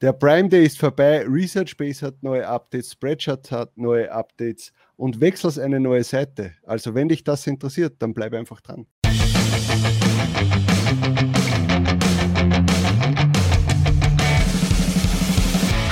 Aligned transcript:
Der 0.00 0.12
Prime 0.12 0.48
Day 0.48 0.66
ist 0.66 0.76
vorbei, 0.78 1.24
ResearchBase 1.24 2.04
hat 2.04 2.20
neue 2.20 2.46
Updates, 2.46 2.90
Spreadshirt 2.92 3.52
hat 3.52 3.78
neue 3.78 4.10
Updates 4.10 4.72
und 4.96 5.20
wechselst 5.20 5.58
eine 5.58 5.78
neue 5.78 6.02
Seite. 6.02 6.52
Also 6.64 6.94
wenn 6.96 7.08
dich 7.08 7.22
das 7.22 7.46
interessiert, 7.46 7.94
dann 8.00 8.12
bleib 8.12 8.34
einfach 8.34 8.60
dran. 8.60 8.86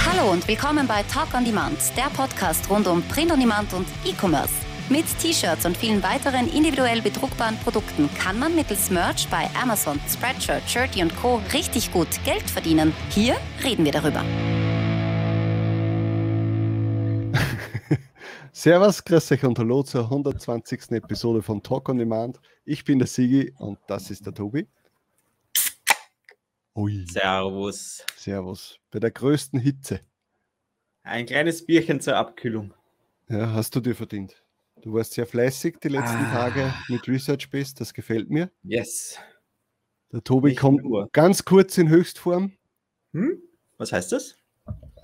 Hallo 0.04 0.32
und 0.32 0.48
willkommen 0.48 0.88
bei 0.88 1.04
Talk 1.04 1.32
on 1.34 1.44
Demand, 1.44 1.78
der 1.96 2.10
Podcast 2.16 2.68
rund 2.68 2.88
um 2.88 3.02
Print 3.02 3.30
on 3.30 3.38
Demand 3.38 3.72
und 3.72 3.86
E-Commerce. 4.04 4.71
Mit 4.88 5.04
T-Shirts 5.20 5.64
und 5.64 5.76
vielen 5.76 6.02
weiteren 6.02 6.48
individuell 6.52 7.00
bedruckbaren 7.00 7.56
Produkten 7.58 8.10
kann 8.18 8.38
man 8.38 8.54
mittels 8.54 8.90
Merch 8.90 9.28
bei 9.30 9.48
Amazon, 9.60 10.00
Spreadshirt, 10.08 10.68
Shirty 10.68 11.02
und 11.02 11.16
Co. 11.16 11.40
richtig 11.52 11.92
gut 11.92 12.08
Geld 12.24 12.42
verdienen. 12.50 12.92
Hier 13.10 13.36
reden 13.62 13.84
wir 13.84 13.92
darüber. 13.92 14.22
Servus, 18.52 19.04
grüß 19.04 19.32
euch 19.32 19.44
und 19.44 19.58
hallo 19.58 19.82
zur 19.82 20.04
120. 20.04 20.90
Episode 20.92 21.42
von 21.42 21.62
Talk 21.62 21.88
on 21.88 21.98
Demand. 21.98 22.40
Ich 22.64 22.84
bin 22.84 22.98
der 22.98 23.08
Sigi 23.08 23.54
und 23.58 23.78
das 23.86 24.10
ist 24.10 24.26
der 24.26 24.34
Tobi. 24.34 24.66
Ui. 26.74 27.06
Servus. 27.06 28.04
Servus. 28.16 28.78
Bei 28.90 28.98
der 28.98 29.10
größten 29.10 29.60
Hitze. 29.60 30.00
Ein 31.02 31.26
kleines 31.26 31.64
Bierchen 31.64 32.00
zur 32.00 32.16
Abkühlung. 32.16 32.74
Ja, 33.28 33.52
hast 33.52 33.74
du 33.74 33.80
dir 33.80 33.94
verdient. 33.94 34.41
Du 34.82 34.92
warst 34.94 35.12
sehr 35.12 35.26
fleißig 35.26 35.76
die 35.78 35.88
letzten 35.88 36.24
ah. 36.24 36.32
Tage 36.32 36.74
mit 36.88 37.06
Research 37.06 37.48
Base, 37.50 37.72
das 37.72 37.94
gefällt 37.94 38.30
mir. 38.30 38.50
Yes. 38.64 39.16
Der 40.10 40.24
Tobi 40.24 40.48
Nicht 40.50 40.58
kommt 40.58 40.82
nur. 40.82 41.08
ganz 41.12 41.44
kurz 41.44 41.78
in 41.78 41.88
Höchstform. 41.88 42.52
Hm? 43.12 43.40
Was 43.78 43.92
heißt 43.92 44.10
das? 44.10 44.36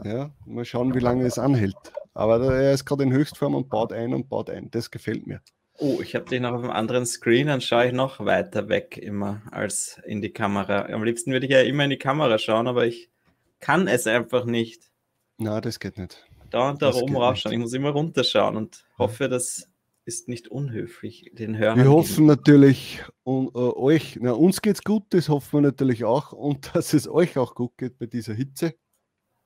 Ja, 0.02 0.32
mal 0.46 0.64
schauen, 0.64 0.96
wie 0.96 0.98
lange 0.98 1.24
es 1.24 1.38
anhält. 1.38 1.76
Aber 2.12 2.40
er 2.52 2.72
ist 2.74 2.86
gerade 2.86 3.04
in 3.04 3.12
Höchstform 3.12 3.54
und 3.54 3.68
baut 3.68 3.92
ein 3.92 4.14
und 4.14 4.28
baut 4.28 4.50
ein. 4.50 4.68
Das 4.72 4.90
gefällt 4.90 5.28
mir. 5.28 5.42
Oh, 5.78 6.00
ich 6.02 6.16
habe 6.16 6.24
dich 6.24 6.40
noch 6.40 6.54
auf 6.54 6.62
einem 6.62 6.72
anderen 6.72 7.06
Screen, 7.06 7.46
dann 7.46 7.60
schaue 7.60 7.86
ich 7.86 7.92
noch 7.92 8.18
weiter 8.24 8.68
weg 8.68 8.98
immer 8.98 9.42
als 9.52 10.00
in 10.04 10.20
die 10.20 10.32
Kamera. 10.32 10.86
Am 10.86 11.04
liebsten 11.04 11.30
würde 11.30 11.46
ich 11.46 11.52
ja 11.52 11.60
immer 11.60 11.84
in 11.84 11.90
die 11.90 11.98
Kamera 11.98 12.38
schauen, 12.38 12.66
aber 12.66 12.84
ich 12.84 13.10
kann 13.60 13.86
es 13.86 14.08
einfach 14.08 14.44
nicht. 14.44 14.90
Na, 15.36 15.60
das 15.60 15.78
geht 15.78 15.98
nicht 15.98 16.28
da 16.50 16.70
und 16.70 16.82
da 16.82 16.92
oben 16.92 17.16
raufschauen. 17.16 17.52
Ich 17.52 17.58
muss 17.58 17.72
immer 17.72 17.90
runterschauen 17.90 18.56
und 18.56 18.84
hoffe, 18.98 19.28
das 19.28 19.67
ist 20.08 20.26
nicht 20.26 20.48
unhöflich, 20.48 21.30
den 21.34 21.58
Hörern. 21.58 21.78
Wir 21.78 21.90
hoffen 21.90 22.24
natürlich 22.24 23.04
und, 23.24 23.54
äh, 23.54 23.58
euch, 23.58 24.18
na, 24.18 24.32
uns 24.32 24.58
es 24.64 24.82
gut, 24.82 25.04
das 25.10 25.28
hoffen 25.28 25.58
wir 25.58 25.60
natürlich 25.60 26.04
auch 26.04 26.32
und 26.32 26.70
dass 26.74 26.94
es 26.94 27.06
euch 27.06 27.36
auch 27.36 27.54
gut 27.54 27.76
geht 27.76 27.98
bei 27.98 28.06
dieser 28.06 28.32
Hitze. 28.32 28.74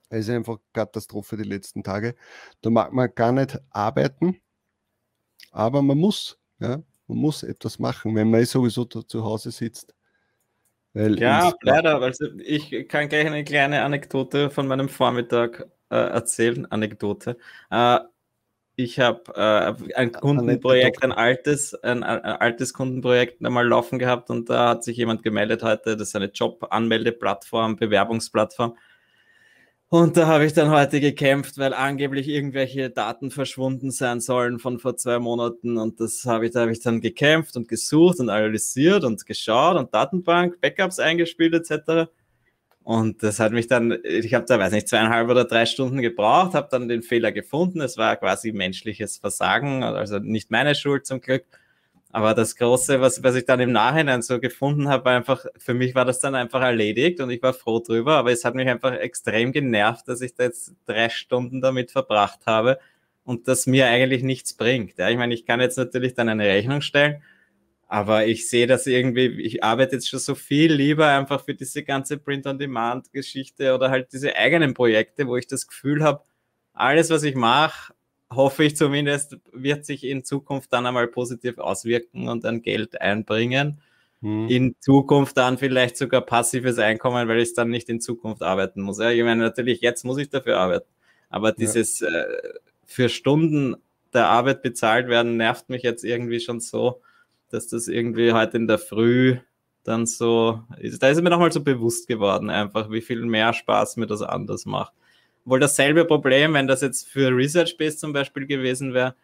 Es 0.09 0.29
ist 0.29 0.31
einfach 0.31 0.59
Katastrophe 0.73 1.37
die 1.37 1.43
letzten 1.43 1.83
Tage. 1.83 2.15
Da 2.61 2.71
mag 2.71 2.93
man 2.93 3.13
gar 3.13 3.33
nicht 3.33 3.59
arbeiten, 3.71 4.41
aber 5.51 5.83
man 5.83 5.99
muss, 5.99 6.39
ja, 6.61 6.81
man 7.09 7.19
muss 7.19 7.43
etwas 7.43 7.81
machen, 7.81 8.15
wenn 8.15 8.31
man 8.31 8.43
eh 8.43 8.45
sowieso 8.45 8.85
zu 8.85 9.25
Hause 9.25 9.51
sitzt. 9.51 9.97
Weil 10.93 11.19
ja, 11.19 11.53
leider. 11.63 12.01
Also 12.01 12.27
ich 12.39 12.87
kann 12.89 13.09
gleich 13.09 13.27
eine 13.27 13.43
kleine 13.43 13.83
Anekdote 13.83 14.49
von 14.49 14.69
meinem 14.69 14.89
Vormittag 14.89 15.67
äh, 15.91 15.97
erzählen, 15.97 16.71
Anekdote. 16.71 17.37
Äh, 17.71 17.99
ich 18.77 18.99
habe 18.99 19.23
äh, 19.35 19.95
ein 19.95 20.13
Kundenprojekt, 20.13 21.03
ein 21.03 21.13
altes, 21.13 21.75
ein, 21.83 22.03
ein, 22.03 22.21
altes 22.21 22.73
Kundenprojekt 22.73 23.45
einmal 23.45 23.67
laufen 23.67 23.99
gehabt 23.99 24.31
und 24.31 24.49
da 24.49 24.71
hat 24.71 24.85
sich 24.85 24.97
jemand 24.97 25.23
gemeldet 25.23 25.63
heute, 25.63 25.97
das 25.97 26.09
ist 26.09 26.17
eine 26.17 26.31
Job-Anmeldeplattform, 26.33 27.77
Bewerbungsplattform. 27.77 28.77
Und 29.89 30.17
da 30.17 30.27
habe 30.27 30.47
ich 30.47 30.55
dann 30.55 30.71
heute 30.71 31.01
gekämpft, 31.01 31.59
weil 31.59 31.75
angeblich 31.75 32.27
irgendwelche 32.27 32.89
Daten 32.89 33.31
verschwunden 33.31 33.91
sein 33.91 34.21
sollen 34.21 34.59
von 34.59 34.79
vor 34.79 34.97
zwei 34.97 35.19
Monaten. 35.19 35.77
Und 35.77 36.01
das 36.01 36.25
habe 36.25 36.47
ich, 36.47 36.53
da 36.53 36.63
habe 36.63 36.73
ich 36.73 36.81
dann 36.81 37.03
gekämpft 37.03 37.59
und 37.59 37.69
gesucht 37.69 38.19
und 38.19 38.31
analysiert 38.31 39.05
und 39.05 39.27
geschaut 39.27 39.77
und 39.77 39.93
Datenbank, 39.93 40.63
Backups 40.63 40.99
eingespielt 40.99 41.53
etc. 41.53 42.11
Und 42.85 43.23
das 43.23 43.39
hat 43.39 43.53
mich 43.53 43.69
dann, 43.69 43.97
ich 44.03 44.35
habe 44.35 44.45
da, 44.47 44.59
weiß 44.59 44.73
nicht, 44.73 44.89
zweieinhalb 44.89 45.29
oder 45.29 45.45
drei 45.45 45.67
Stunden 45.67 46.03
gebraucht, 46.03 46.55
habe 46.55 46.69
dann 46.71 46.89
den 46.89 47.03
Fehler 47.03 47.31
gefunden. 47.31 47.81
Es 47.81 47.97
war 47.97 48.17
quasi 48.17 48.53
menschliches 48.53 49.19
Versagen, 49.19 49.85
also 49.85 50.19
nicht 50.19 50.51
meine 50.51 50.75
Schuld 50.75 51.07
zum 51.07 51.21
Glück. 51.21 51.45
Aber 52.11 52.35
das 52.35 52.57
Große, 52.57 53.01
was, 53.01 53.23
was 53.23 53.37
ich 53.37 53.47
dann 53.47 53.61
im 53.61 53.73
Nachhinein 53.73 54.21
so 54.21 54.39
gefunden 54.41 54.89
habe, 54.89 55.11
einfach, 55.11 55.47
für 55.57 55.75
mich 55.75 55.95
war 55.95 56.05
das 56.05 56.19
dann 56.21 56.35
einfach 56.35 56.61
erledigt 56.61 57.21
und 57.21 57.31
ich 57.31 57.43
war 57.43 57.55
froh 57.55 57.81
drüber. 57.81 58.17
Aber 58.17 58.33
es 58.33 58.45
hat 58.45 58.55
mich 58.55 58.69
einfach 58.69 58.93
extrem 58.93 59.53
genervt, 59.53 60.09
dass 60.09 60.21
ich 60.21 60.35
da 60.35 60.45
jetzt 60.45 60.75
drei 60.85 61.09
Stunden 61.09 61.61
damit 61.63 61.93
verbracht 61.93 62.41
habe 62.47 62.79
und 63.25 63.49
das 63.49 63.67
mir 63.67 63.87
eigentlich 63.87 64.23
nichts 64.25 64.55
bringt. 64.55 64.99
Ja, 64.99 65.09
ich 65.09 65.17
meine, 65.17 65.33
ich 65.35 65.47
kann 65.47 65.61
jetzt 65.61 65.79
natürlich 65.79 66.15
dann 66.15 66.29
eine 66.29 66.45
Rechnung 66.45 66.83
stellen 66.83 67.23
aber 67.93 68.27
ich 68.27 68.49
sehe 68.49 68.67
das 68.67 68.87
irgendwie, 68.87 69.27
ich 69.43 69.63
arbeite 69.63 69.97
jetzt 69.97 70.09
schon 70.09 70.19
so 70.19 70.35
viel 70.35 70.73
lieber 70.73 71.09
einfach 71.09 71.45
für 71.45 71.53
diese 71.53 71.83
ganze 71.83 72.17
Print-on-Demand-Geschichte 72.17 73.75
oder 73.75 73.91
halt 73.91 74.15
diese 74.15 74.35
eigenen 74.35 74.73
Projekte, 74.73 75.27
wo 75.27 75.37
ich 75.37 75.47
das 75.47 75.67
Gefühl 75.67 76.03
habe, 76.03 76.25
alles, 76.73 77.11
was 77.11 77.23
ich 77.23 77.35
mache, 77.35 77.93
hoffe 78.31 78.65
ich 78.65 78.77
zumindest, 78.77 79.37
wird 79.53 79.85
sich 79.85 80.05
in 80.05 80.25
Zukunft 80.25 80.73
dann 80.73 80.87
einmal 80.87 81.07
positiv 81.07 81.59
auswirken 81.59 82.29
und 82.29 82.45
dann 82.45 82.63
Geld 82.63 82.99
einbringen. 82.99 83.83
Hm. 84.23 84.49
In 84.49 84.75
Zukunft 84.81 85.37
dann 85.37 85.59
vielleicht 85.59 85.99
sogar 85.99 86.23
passives 86.23 86.79
Einkommen, 86.79 87.29
weil 87.29 87.41
ich 87.41 87.53
dann 87.53 87.69
nicht 87.69 87.91
in 87.91 88.01
Zukunft 88.01 88.43
arbeiten 88.43 88.81
muss. 88.81 89.01
Ja, 89.01 89.11
ich 89.11 89.23
meine, 89.23 89.43
natürlich, 89.43 89.83
jetzt 89.83 90.03
muss 90.07 90.17
ich 90.17 90.31
dafür 90.31 90.57
arbeiten. 90.57 90.89
Aber 91.29 91.53
dieses 91.53 92.01
ja. 92.01 92.09
äh, 92.09 92.55
für 92.87 93.11
Stunden 93.11 93.77
der 94.15 94.29
Arbeit 94.29 94.63
bezahlt 94.63 95.09
werden, 95.09 95.37
nervt 95.37 95.69
mich 95.69 95.83
jetzt 95.83 96.05
irgendwie 96.05 96.41
schon 96.41 96.59
so 96.61 97.03
dass 97.53 97.69
das 97.69 97.89
irgendwie 97.89 98.33
heute 98.33 98.57
in 98.57 98.67
der 98.67 98.79
Früh 98.79 99.39
dann 99.85 100.07
so, 100.07 100.63
da 101.01 101.09
ist 101.09 101.23
mir 101.23 101.31
nochmal 101.31 101.53
so 101.53 101.63
bewusst 101.63 102.07
geworden, 102.09 102.51
einfach, 102.51 102.91
wie 102.91 103.01
viel 103.01 103.25
mehr 103.27 103.53
Spaß 103.53 103.97
mir 103.97 104.07
das 104.07 104.23
anders 104.23 104.65
macht. 104.65 104.93
Wohl 105.45 105.61
dasselbe 105.61 106.05
Problem, 106.05 106.55
wenn 106.55 106.69
das 106.69 106.83
jetzt 106.83 107.09
für 107.09 107.29
Research 107.37 107.77
Base 107.77 107.97
zum 107.97 108.13
Beispiel 108.13 108.47
gewesen 108.47 108.95
wäre, 108.95 109.17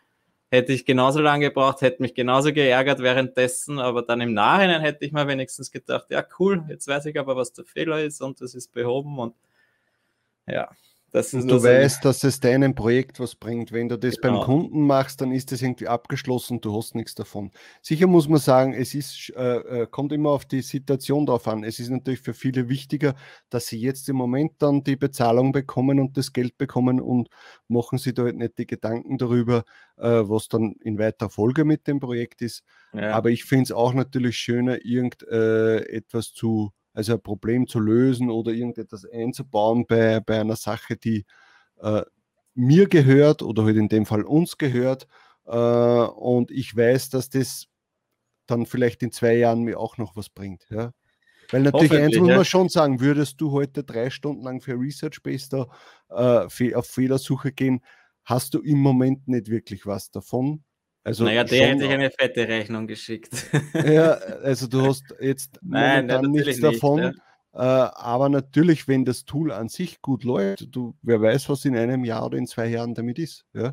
hätte 0.50 0.72
ich 0.72 0.84
genauso 0.84 1.20
lange 1.20 1.48
gebraucht, 1.48 1.80
hätte 1.80 2.02
mich 2.02 2.14
genauso 2.14 2.52
geärgert 2.52 3.00
währenddessen, 3.00 3.78
aber 3.78 4.02
dann 4.02 4.20
im 4.20 4.34
Nachhinein 4.34 4.80
hätte 4.80 5.04
ich 5.04 5.12
mal 5.12 5.28
wenigstens 5.28 5.70
gedacht, 5.70 6.06
ja 6.10 6.24
cool, 6.38 6.64
jetzt 6.68 6.88
weiß 6.88 7.06
ich 7.06 7.18
aber, 7.18 7.36
was 7.36 7.52
der 7.52 7.64
Fehler 7.64 8.02
ist 8.02 8.20
und 8.20 8.40
das 8.40 8.54
ist 8.54 8.72
behoben 8.72 9.18
und 9.18 9.34
ja, 10.46 10.70
das 11.10 11.32
und 11.32 11.48
du 11.48 11.62
weißt, 11.62 12.04
dass 12.04 12.22
es 12.22 12.38
deinem 12.38 12.74
Projekt 12.74 13.18
was 13.18 13.34
bringt. 13.34 13.72
Wenn 13.72 13.88
du 13.88 13.98
das 13.98 14.16
genau. 14.16 14.38
beim 14.38 14.44
Kunden 14.44 14.86
machst, 14.86 15.20
dann 15.20 15.32
ist 15.32 15.52
das 15.52 15.62
irgendwie 15.62 15.88
abgeschlossen, 15.88 16.60
du 16.60 16.76
hast 16.76 16.94
nichts 16.94 17.14
davon. 17.14 17.50
Sicher 17.80 18.06
muss 18.06 18.28
man 18.28 18.40
sagen, 18.40 18.74
es 18.74 18.94
ist, 18.94 19.32
äh, 19.34 19.82
äh, 19.82 19.86
kommt 19.86 20.12
immer 20.12 20.30
auf 20.30 20.44
die 20.44 20.60
Situation 20.60 21.24
drauf 21.24 21.48
an. 21.48 21.64
Es 21.64 21.78
ist 21.78 21.88
natürlich 21.88 22.20
für 22.20 22.34
viele 22.34 22.68
wichtiger, 22.68 23.14
dass 23.48 23.68
sie 23.68 23.80
jetzt 23.80 24.08
im 24.10 24.16
Moment 24.16 24.52
dann 24.58 24.84
die 24.84 24.96
Bezahlung 24.96 25.52
bekommen 25.52 25.98
und 25.98 26.18
das 26.18 26.34
Geld 26.34 26.58
bekommen 26.58 27.00
und 27.00 27.28
machen 27.68 27.96
sie 27.96 28.12
da 28.12 28.24
halt 28.24 28.36
nicht 28.36 28.58
die 28.58 28.66
Gedanken 28.66 29.16
darüber, 29.16 29.64
äh, 29.96 30.08
was 30.08 30.48
dann 30.48 30.74
in 30.82 30.98
weiterer 30.98 31.30
Folge 31.30 31.64
mit 31.64 31.86
dem 31.86 32.00
Projekt 32.00 32.42
ist. 32.42 32.64
Ja. 32.92 33.12
Aber 33.12 33.30
ich 33.30 33.44
finde 33.44 33.64
es 33.64 33.72
auch 33.72 33.94
natürlich 33.94 34.36
schöner, 34.36 34.84
irgendetwas 34.84 36.28
äh, 36.28 36.34
zu 36.34 36.72
also 36.98 37.12
ein 37.12 37.22
Problem 37.22 37.68
zu 37.68 37.78
lösen 37.78 38.28
oder 38.28 38.50
irgendetwas 38.50 39.04
einzubauen 39.04 39.86
bei, 39.86 40.18
bei 40.18 40.40
einer 40.40 40.56
Sache, 40.56 40.96
die 40.96 41.26
äh, 41.80 42.02
mir 42.54 42.88
gehört 42.88 43.40
oder 43.40 43.64
halt 43.64 43.76
in 43.76 43.88
dem 43.88 44.04
Fall 44.04 44.24
uns 44.24 44.58
gehört. 44.58 45.06
Äh, 45.46 45.56
und 45.56 46.50
ich 46.50 46.76
weiß, 46.76 47.10
dass 47.10 47.30
das 47.30 47.66
dann 48.46 48.66
vielleicht 48.66 49.04
in 49.04 49.12
zwei 49.12 49.34
Jahren 49.36 49.62
mir 49.62 49.78
auch 49.78 49.96
noch 49.96 50.16
was 50.16 50.28
bringt. 50.28 50.66
Ja? 50.70 50.90
Weil 51.52 51.62
natürlich 51.62 51.92
eins 51.92 52.16
muss 52.18 52.30
man 52.30 52.44
schon 52.44 52.68
sagen, 52.68 52.98
würdest 52.98 53.40
du 53.40 53.52
heute 53.52 53.84
drei 53.84 54.10
Stunden 54.10 54.42
lang 54.42 54.60
für 54.60 54.72
Research 54.72 55.22
Base 55.22 55.48
da 55.48 56.48
äh, 56.48 56.74
auf 56.74 56.86
Fehlersuche 56.86 57.52
gehen, 57.52 57.80
hast 58.24 58.54
du 58.54 58.58
im 58.58 58.78
Moment 58.78 59.28
nicht 59.28 59.48
wirklich 59.48 59.86
was 59.86 60.10
davon. 60.10 60.64
Also 61.04 61.24
naja, 61.24 61.44
der 61.44 61.68
hätte 61.68 61.84
ich 61.84 61.90
eine 61.90 62.10
fette 62.10 62.46
Rechnung 62.46 62.86
geschickt. 62.86 63.46
Ja, 63.72 64.12
also 64.42 64.66
du 64.66 64.86
hast 64.86 65.04
jetzt 65.20 65.58
Nein, 65.62 66.06
momentan 66.06 66.30
nichts 66.30 66.60
davon. 66.60 67.00
Nicht, 67.00 67.18
ja. 67.54 67.86
äh, 67.86 67.90
aber 67.94 68.28
natürlich, 68.28 68.88
wenn 68.88 69.04
das 69.04 69.24
Tool 69.24 69.52
an 69.52 69.68
sich 69.68 70.02
gut 70.02 70.24
läuft, 70.24 70.74
du, 70.74 70.94
wer 71.02 71.20
weiß, 71.20 71.48
was 71.48 71.64
in 71.64 71.76
einem 71.76 72.04
Jahr 72.04 72.26
oder 72.26 72.36
in 72.36 72.46
zwei 72.46 72.66
Jahren 72.66 72.94
damit 72.94 73.18
ist. 73.18 73.46
Ja? 73.54 73.72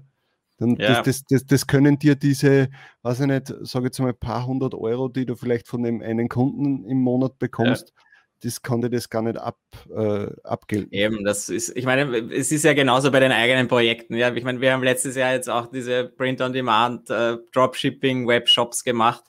Dann 0.57 0.75
ja. 0.77 1.01
das, 1.01 1.03
das, 1.03 1.23
das, 1.25 1.45
das, 1.45 1.67
können 1.67 1.99
dir 1.99 2.15
diese, 2.15 2.69
weiß 3.01 3.21
ich 3.21 3.27
nicht, 3.27 3.53
sage 3.61 3.85
jetzt 3.85 3.99
mal 3.99 4.09
ein 4.09 4.17
paar 4.17 4.45
hundert 4.45 4.73
Euro, 4.73 5.09
die 5.09 5.25
du 5.25 5.35
vielleicht 5.35 5.67
von 5.67 5.83
dem 5.83 6.01
einen 6.01 6.29
Kunden 6.29 6.85
im 6.85 6.99
Monat 6.99 7.37
bekommst, 7.37 7.93
ja 7.95 8.04
das 8.43 8.61
konnte 8.61 8.89
das 8.89 9.09
gar 9.09 9.21
nicht 9.21 9.37
ab, 9.37 9.59
äh, 9.95 10.27
abgelten. 10.43 10.91
Eben, 10.91 11.23
das 11.23 11.49
ist, 11.49 11.75
ich 11.75 11.85
meine, 11.85 12.17
es 12.31 12.51
ist 12.51 12.63
ja 12.63 12.73
genauso 12.73 13.11
bei 13.11 13.19
den 13.19 13.31
eigenen 13.31 13.67
Projekten. 13.67 14.15
Ja, 14.15 14.33
ich 14.33 14.43
meine, 14.43 14.61
wir 14.61 14.73
haben 14.73 14.83
letztes 14.83 15.15
Jahr 15.15 15.33
jetzt 15.33 15.49
auch 15.49 15.67
diese 15.67 16.05
Print-on-Demand, 16.05 17.09
äh, 17.09 17.37
Dropshipping, 17.53 18.27
Webshops 18.27 18.83
gemacht. 18.83 19.23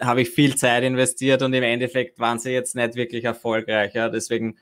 Habe 0.00 0.22
ich 0.22 0.30
viel 0.30 0.56
Zeit 0.56 0.82
investiert 0.82 1.42
und 1.42 1.52
im 1.52 1.62
Endeffekt 1.62 2.18
waren 2.18 2.38
sie 2.38 2.50
jetzt 2.50 2.74
nicht 2.74 2.96
wirklich 2.96 3.24
erfolgreich. 3.24 3.94
Ja, 3.94 4.08
deswegen 4.08 4.56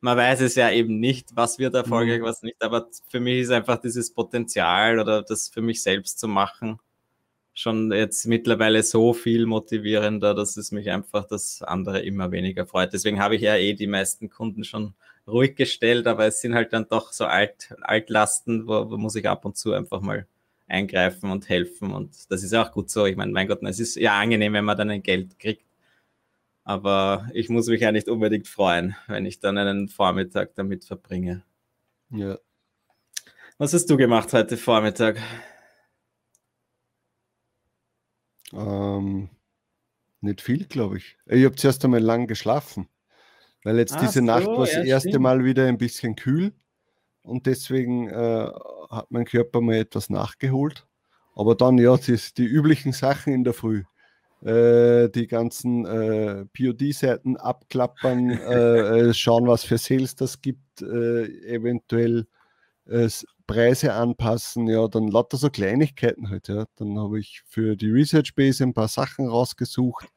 man 0.00 0.16
weiß 0.16 0.40
es 0.40 0.56
ja 0.56 0.68
eben 0.70 0.98
nicht, 0.98 1.30
was 1.36 1.60
wird 1.60 1.74
erfolgreich, 1.74 2.20
mhm. 2.20 2.24
was 2.24 2.42
nicht. 2.42 2.60
Aber 2.60 2.88
für 3.08 3.20
mich 3.20 3.42
ist 3.42 3.50
einfach 3.50 3.80
dieses 3.80 4.12
Potenzial 4.12 4.98
oder 4.98 5.22
das 5.22 5.48
für 5.48 5.62
mich 5.62 5.82
selbst 5.82 6.18
zu 6.18 6.26
machen 6.26 6.80
schon 7.54 7.92
jetzt 7.92 8.26
mittlerweile 8.26 8.82
so 8.82 9.12
viel 9.12 9.46
motivierender, 9.46 10.34
dass 10.34 10.56
es 10.56 10.72
mich 10.72 10.90
einfach 10.90 11.26
das 11.26 11.62
andere 11.62 12.00
immer 12.00 12.30
weniger 12.32 12.66
freut. 12.66 12.92
Deswegen 12.92 13.20
habe 13.20 13.36
ich 13.36 13.42
ja 13.42 13.56
eh 13.56 13.74
die 13.74 13.86
meisten 13.86 14.30
Kunden 14.30 14.64
schon 14.64 14.94
ruhig 15.26 15.54
gestellt, 15.54 16.06
aber 16.06 16.26
es 16.26 16.40
sind 16.40 16.54
halt 16.54 16.72
dann 16.72 16.88
doch 16.88 17.12
so 17.12 17.26
Alt, 17.26 17.74
Altlasten, 17.82 18.66
wo, 18.66 18.90
wo 18.90 18.96
muss 18.96 19.14
ich 19.16 19.28
ab 19.28 19.44
und 19.44 19.56
zu 19.56 19.72
einfach 19.72 20.00
mal 20.00 20.26
eingreifen 20.66 21.30
und 21.30 21.48
helfen. 21.48 21.92
Und 21.92 22.30
das 22.30 22.42
ist 22.42 22.54
auch 22.54 22.72
gut 22.72 22.90
so. 22.90 23.06
Ich 23.06 23.16
meine, 23.16 23.32
mein 23.32 23.46
Gott, 23.48 23.62
es 23.62 23.78
ist 23.78 23.96
ja 23.96 24.18
angenehm, 24.18 24.54
wenn 24.54 24.64
man 24.64 24.78
dann 24.78 24.90
ein 24.90 25.02
Geld 25.02 25.38
kriegt. 25.38 25.66
Aber 26.64 27.28
ich 27.34 27.48
muss 27.48 27.66
mich 27.66 27.80
ja 27.80 27.92
nicht 27.92 28.08
unbedingt 28.08 28.48
freuen, 28.48 28.96
wenn 29.08 29.26
ich 29.26 29.40
dann 29.40 29.58
einen 29.58 29.88
Vormittag 29.88 30.54
damit 30.54 30.84
verbringe. 30.84 31.42
Ja. 32.10 32.38
Was 33.58 33.74
hast 33.74 33.90
du 33.90 33.96
gemacht 33.96 34.32
heute 34.32 34.56
Vormittag? 34.56 35.20
Ähm, 38.52 39.28
nicht 40.20 40.40
viel, 40.40 40.66
glaube 40.66 40.98
ich. 40.98 41.16
Ich 41.26 41.44
habe 41.44 41.56
zuerst 41.56 41.84
einmal 41.84 42.00
lang 42.00 42.26
geschlafen, 42.26 42.88
weil 43.64 43.78
jetzt 43.78 43.94
ah, 43.94 44.00
diese 44.00 44.20
so, 44.20 44.24
Nacht 44.24 44.46
war 44.46 44.58
das 44.58 44.74
ja, 44.74 44.84
erste 44.84 45.10
stimmt. 45.10 45.22
Mal 45.22 45.44
wieder 45.44 45.66
ein 45.66 45.78
bisschen 45.78 46.16
kühl 46.16 46.52
und 47.22 47.46
deswegen 47.46 48.08
äh, 48.08 48.50
hat 48.90 49.06
mein 49.10 49.24
Körper 49.24 49.60
mal 49.60 49.76
etwas 49.76 50.10
nachgeholt. 50.10 50.86
Aber 51.34 51.54
dann, 51.54 51.78
ja, 51.78 51.96
die, 51.96 52.18
die 52.36 52.44
üblichen 52.44 52.92
Sachen 52.92 53.32
in 53.32 53.44
der 53.44 53.54
Früh. 53.54 53.84
Äh, 54.44 55.08
die 55.10 55.28
ganzen 55.28 55.86
äh, 55.86 56.44
POD-Seiten 56.46 57.36
abklappern, 57.36 58.30
äh, 58.30 59.08
äh, 59.10 59.14
schauen, 59.14 59.46
was 59.46 59.62
für 59.62 59.78
Sales 59.78 60.16
das 60.16 60.40
gibt, 60.40 60.82
äh, 60.82 61.26
eventuell 61.46 62.26
Preise 63.52 63.92
anpassen, 63.92 64.66
ja, 64.66 64.88
dann 64.88 65.08
lauter 65.08 65.36
so 65.36 65.50
Kleinigkeiten 65.50 66.30
halt, 66.30 66.48
ja. 66.48 66.64
Dann 66.76 66.98
habe 66.98 67.20
ich 67.20 67.42
für 67.46 67.76
die 67.76 67.90
Research 67.90 68.34
Base 68.34 68.64
ein 68.64 68.72
paar 68.72 68.88
Sachen 68.88 69.28
rausgesucht, 69.28 70.08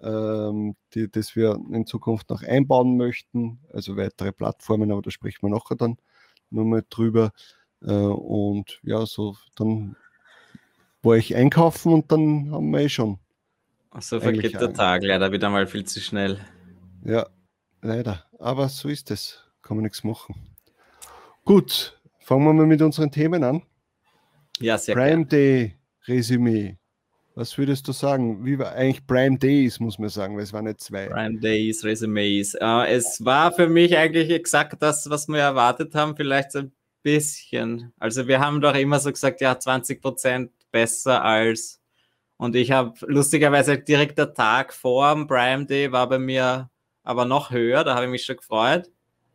ähm, 0.00 0.76
die, 0.94 1.10
das 1.10 1.34
wir 1.34 1.58
in 1.72 1.86
Zukunft 1.86 2.30
noch 2.30 2.42
einbauen 2.42 2.96
möchten, 2.96 3.60
also 3.72 3.96
weitere 3.96 4.32
Plattformen, 4.32 4.92
aber 4.92 5.02
da 5.02 5.10
sprechen 5.10 5.42
wir 5.42 5.50
nachher 5.50 5.74
dann 5.74 5.96
nochmal 6.50 6.84
drüber. 6.88 7.32
Äh, 7.82 7.92
und 7.92 8.78
ja, 8.82 9.04
so 9.04 9.36
dann 9.56 9.96
war 11.02 11.16
ich 11.16 11.34
einkaufen 11.34 11.92
und 11.92 12.12
dann 12.12 12.52
haben 12.52 12.70
wir 12.70 12.80
eh 12.80 12.88
schon. 12.88 13.18
So 13.98 14.20
vergeht 14.20 14.60
der 14.60 14.74
Tag 14.74 15.02
leider 15.02 15.32
wieder 15.32 15.48
mal 15.50 15.66
viel 15.66 15.84
zu 15.84 16.00
schnell. 16.00 16.38
Ja, 17.04 17.26
leider. 17.80 18.26
Aber 18.38 18.68
so 18.68 18.88
ist 18.88 19.10
es. 19.10 19.42
Kann 19.62 19.76
man 19.76 19.84
nichts 19.84 20.04
machen. 20.04 20.56
Gut, 21.44 21.95
Fangen 22.26 22.44
wir 22.44 22.52
mal 22.52 22.66
mit 22.66 22.82
unseren 22.82 23.08
Themen 23.08 23.44
an. 23.44 23.62
Ja, 24.58 24.76
sehr 24.78 24.96
Prime 24.96 25.26
gern. 25.26 25.28
Day 25.28 25.76
Resümee. 26.08 26.76
Was 27.36 27.56
würdest 27.56 27.86
du 27.86 27.92
sagen? 27.92 28.44
Wie 28.44 28.58
war 28.58 28.72
eigentlich 28.72 29.06
Prime 29.06 29.38
Days, 29.38 29.78
muss 29.78 29.96
man 29.96 30.08
sagen, 30.08 30.34
weil 30.34 30.42
es 30.42 30.52
waren 30.52 30.64
nicht 30.64 30.80
zwei. 30.80 31.06
Prime 31.06 31.38
Days, 31.38 31.84
Resümees. 31.84 32.56
Uh, 32.56 32.82
es 32.82 33.24
war 33.24 33.52
für 33.52 33.68
mich 33.68 33.96
eigentlich 33.96 34.30
exakt 34.30 34.82
das, 34.82 35.08
was 35.08 35.28
wir 35.28 35.38
erwartet 35.38 35.94
haben, 35.94 36.16
vielleicht 36.16 36.50
so 36.50 36.58
ein 36.58 36.72
bisschen. 37.04 37.92
Also 38.00 38.26
wir 38.26 38.40
haben 38.40 38.60
doch 38.60 38.74
immer 38.74 38.98
so 38.98 39.12
gesagt, 39.12 39.40
ja, 39.40 39.56
20 39.56 40.02
Prozent 40.02 40.50
besser 40.72 41.22
als. 41.22 41.80
Und 42.38 42.56
ich 42.56 42.72
habe 42.72 42.94
lustigerweise 43.06 43.78
direkt 43.78 44.18
der 44.18 44.34
Tag 44.34 44.72
vor 44.72 45.14
dem 45.14 45.28
Prime 45.28 45.66
Day 45.66 45.92
war 45.92 46.08
bei 46.08 46.18
mir 46.18 46.70
aber 47.04 47.24
noch 47.24 47.52
höher, 47.52 47.84
da 47.84 47.94
habe 47.94 48.06
ich 48.06 48.10
mich 48.10 48.24
schon 48.24 48.38
gefreut. 48.38 48.90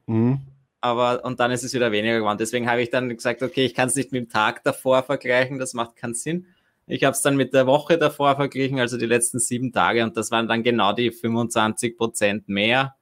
Mhm 0.08 0.50
aber 0.81 1.24
und 1.24 1.39
dann 1.39 1.51
ist 1.51 1.63
es 1.63 1.74
wieder 1.74 1.92
weniger 1.92 2.18
geworden. 2.19 2.38
Deswegen 2.39 2.69
habe 2.69 2.81
ich 2.81 2.89
dann 2.89 3.10
gesagt, 3.10 3.44
okay, 3.44 3.66
ich 3.66 3.74
kann 3.74 3.88
es 3.88 3.95
nicht 3.95 4.12
mit 4.12 4.24
dem 4.24 4.30
Tag 4.30 4.63
davor 4.63 5.04
vergleichen, 5.04 5.60
das 5.60 5.74
macht 5.74 5.95
keinen 5.95 6.16
Sinn. 6.16 6.48
Ich 6.88 7.04
habe 7.04 7.13
es 7.13 7.22
dann 7.22 7.38
mit 7.38 7.54
der 7.54 7.68
Woche 7.68 7.98
davor 7.98 8.36
verglichen, 8.36 8.80
also 8.80 8.98
die 8.98 9.06
letzten 9.06 9.39
sieben 9.39 9.72
Tage, 9.72 10.04
und 10.04 10.18
das 10.18 10.31
waren 10.31 10.48
dann 10.48 10.63
genau 10.63 10.94
die 10.94 11.12
25 11.12 11.98
Prozent 11.98 12.50
mehr 12.50 12.95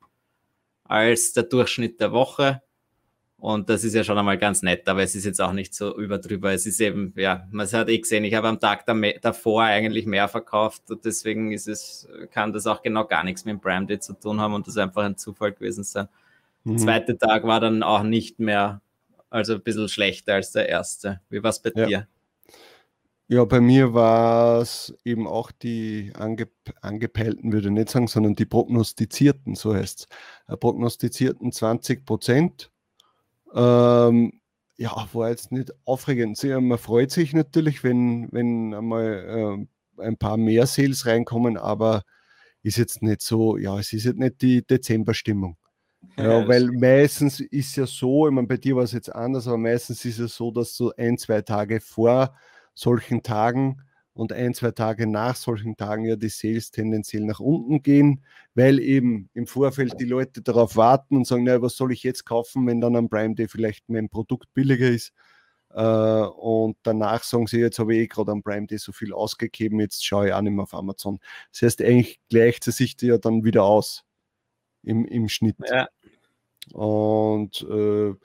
als 0.84 1.34
der 1.34 1.44
Durchschnitt 1.44 2.00
der 2.00 2.12
Woche. 2.12 2.62
Und 3.38 3.70
das 3.70 3.86
ist 3.86 3.94
ja 3.94 4.04
schon 4.04 4.18
einmal 4.18 4.38
ganz 4.38 4.64
nett, 4.64 4.88
aber 4.90 5.02
es 5.02 5.16
ist 5.16 5.24
jetzt 5.24 5.40
auch 5.40 5.54
nicht 5.54 5.74
so 5.74 5.98
überdrüber. 5.98 6.52
Es 6.52 6.66
ist 6.66 6.81
eben, 6.81 7.14
ja, 7.16 7.48
man 7.52 7.66
hat 7.72 7.88
eh 7.88 7.98
gesehen, 8.00 8.26
ich 8.26 8.34
habe 8.34 8.50
am 8.50 8.60
Tag 8.60 8.86
davor 9.22 9.64
eigentlich 9.64 10.06
mehr 10.06 10.28
verkauft 10.28 10.92
und 10.92 11.06
deswegen 11.06 11.54
ist 11.54 11.70
es, 11.70 12.10
kann 12.31 12.52
das 12.52 12.68
auch 12.68 12.81
genau 12.81 13.06
gar 13.06 13.24
nichts 13.24 13.46
mit 13.46 13.54
dem 13.54 13.62
Prime 13.62 13.86
Day 13.86 14.00
zu 14.00 14.14
tun 14.14 14.42
haben 14.42 14.54
und 14.54 14.68
das 14.68 14.76
einfach 14.78 15.04
ein 15.04 15.16
Zufall 15.16 15.54
gewesen 15.54 15.86
sein. 15.86 16.10
Der 16.66 16.74
mhm. 16.74 16.78
zweite 16.78 17.18
Tag 17.18 17.44
war 17.44 17.60
dann 17.60 17.84
auch 17.84 18.04
nicht 18.04 18.40
mehr, 18.40 18.82
also 19.30 19.56
ein 19.56 19.64
bisschen 19.64 19.90
schlechter 19.90 20.36
als 20.36 20.52
der 20.52 20.70
erste. 20.70 21.22
Wie 21.30 21.42
war 21.42 21.50
es 21.50 21.62
bei 21.62 21.72
ja. 21.76 21.86
dir? 21.86 22.08
Ja, 23.32 23.46
bei 23.46 23.62
mir 23.62 23.94
war 23.94 24.60
es 24.60 24.92
eben 25.06 25.28
auch 25.28 25.52
die 25.52 26.12
ange, 26.16 26.48
angepeilten, 26.82 27.54
würde 27.54 27.68
ich 27.68 27.74
nicht 27.74 27.90
sagen, 27.92 28.08
sondern 28.08 28.34
die 28.34 28.48
prognostizierten, 28.48 29.54
so 29.54 29.76
heißt 29.76 30.00
es. 30.48 30.54
Äh, 30.54 30.58
prognostizierten 30.58 31.52
20 31.52 32.08
Prozent. 32.08 32.72
Ähm, 33.54 34.42
ja, 34.78 35.08
war 35.14 35.30
jetzt 35.30 35.52
nicht 35.52 35.72
aufregend. 35.86 36.42
Man 36.44 36.78
freut 36.80 37.12
sich 37.12 37.34
natürlich, 37.34 37.84
wenn, 37.84 38.30
wenn 38.32 38.74
einmal 38.74 39.68
äh, 40.00 40.04
ein 40.04 40.18
paar 40.18 40.38
mehr 40.38 40.66
Sales 40.66 41.06
reinkommen, 41.06 41.56
aber 41.58 42.04
ist 42.64 42.78
jetzt 42.78 43.04
nicht 43.04 43.22
so, 43.22 43.58
ja, 43.58 43.78
es 43.78 43.94
ist 43.94 44.06
jetzt 44.06 44.18
nicht 44.18 44.42
die 44.42 44.66
Dezember-Stimmung. 44.66 45.58
Ja, 46.18 46.48
weil 46.48 46.72
meistens 46.72 47.40
ist 47.40 47.75
ja 47.75 47.86
so, 47.86 48.28
ich 48.28 48.34
meine, 48.34 48.48
bei 48.48 48.57
dir 48.57 48.75
war 48.75 48.84
es 48.84 48.92
jetzt 48.92 49.13
anders, 49.13 49.48
aber 49.48 49.57
meistens 49.57 50.04
ist 50.06 50.19
es 50.19 50.36
so, 50.36 50.51
dass 50.51 50.75
so 50.75 50.94
ein, 50.98 51.18
zwei 51.18 51.42
Tage 51.42 51.80
vor 51.81 52.36
solchen 52.74 53.24
Tagen 53.24 53.81
und 54.13 54.34
ein, 54.34 54.54
zwei 54.54 54.72
Tage 54.72 55.07
nach 55.07 55.36
solchen 55.36 55.78
Tagen 55.78 56.06
ja 56.06 56.16
die 56.18 56.30
Sales 56.30 56.72
tendenziell 56.72 57.24
nach 57.24 57.40
unten 57.40 57.81
gehen, 57.84 58.24
weil 58.54 58.80
eben 58.80 59.30
im 59.34 59.48
Vorfeld 59.48 60.00
die 60.00 60.06
Leute 60.06 60.42
darauf 60.42 60.75
warten 60.75 61.16
und 61.16 61.25
sagen, 61.28 61.46
naja, 61.46 61.62
was 61.62 61.78
soll 61.78 61.94
ich 61.94 62.04
jetzt 62.04 62.25
kaufen, 62.25 62.68
wenn 62.68 62.81
dann 62.81 62.95
am 62.98 63.10
Prime 63.10 63.36
Day 63.36 63.48
vielleicht 63.48 63.88
mein 63.88 64.10
Produkt 64.10 64.54
billiger 64.54 64.90
ist. 64.90 65.13
Äh, 65.72 65.81
und 65.81 66.78
danach 66.84 67.24
sagen 67.24 67.48
sie, 67.48 67.60
jetzt 67.60 67.80
habe 67.80 67.95
ich 67.95 68.02
eh 68.02 68.07
gerade 68.07 68.31
am 68.31 68.44
Prime 68.44 68.68
Day 68.68 68.78
so 68.78 68.92
viel 68.92 69.13
ausgegeben, 69.13 69.80
jetzt 69.80 70.06
schaue 70.06 70.28
ich 70.28 70.34
auch 70.34 70.42
nicht 70.42 70.54
mehr 70.54 70.63
auf 70.63 70.74
Amazon. 70.74 71.19
Das 71.52 71.62
heißt, 71.62 71.81
eigentlich 71.81 72.19
gleicht 72.30 72.68
es 72.68 72.78
sich 72.78 72.98
ja 73.02 73.18
dann 73.18 73.44
wieder 73.45 73.63
aus 73.63 74.04
im, 74.84 75.06
im 75.06 75.30
Schnitt. 75.30 75.56
Ja. 75.70 75.88
Und 76.74 77.66
äh, 77.70 78.16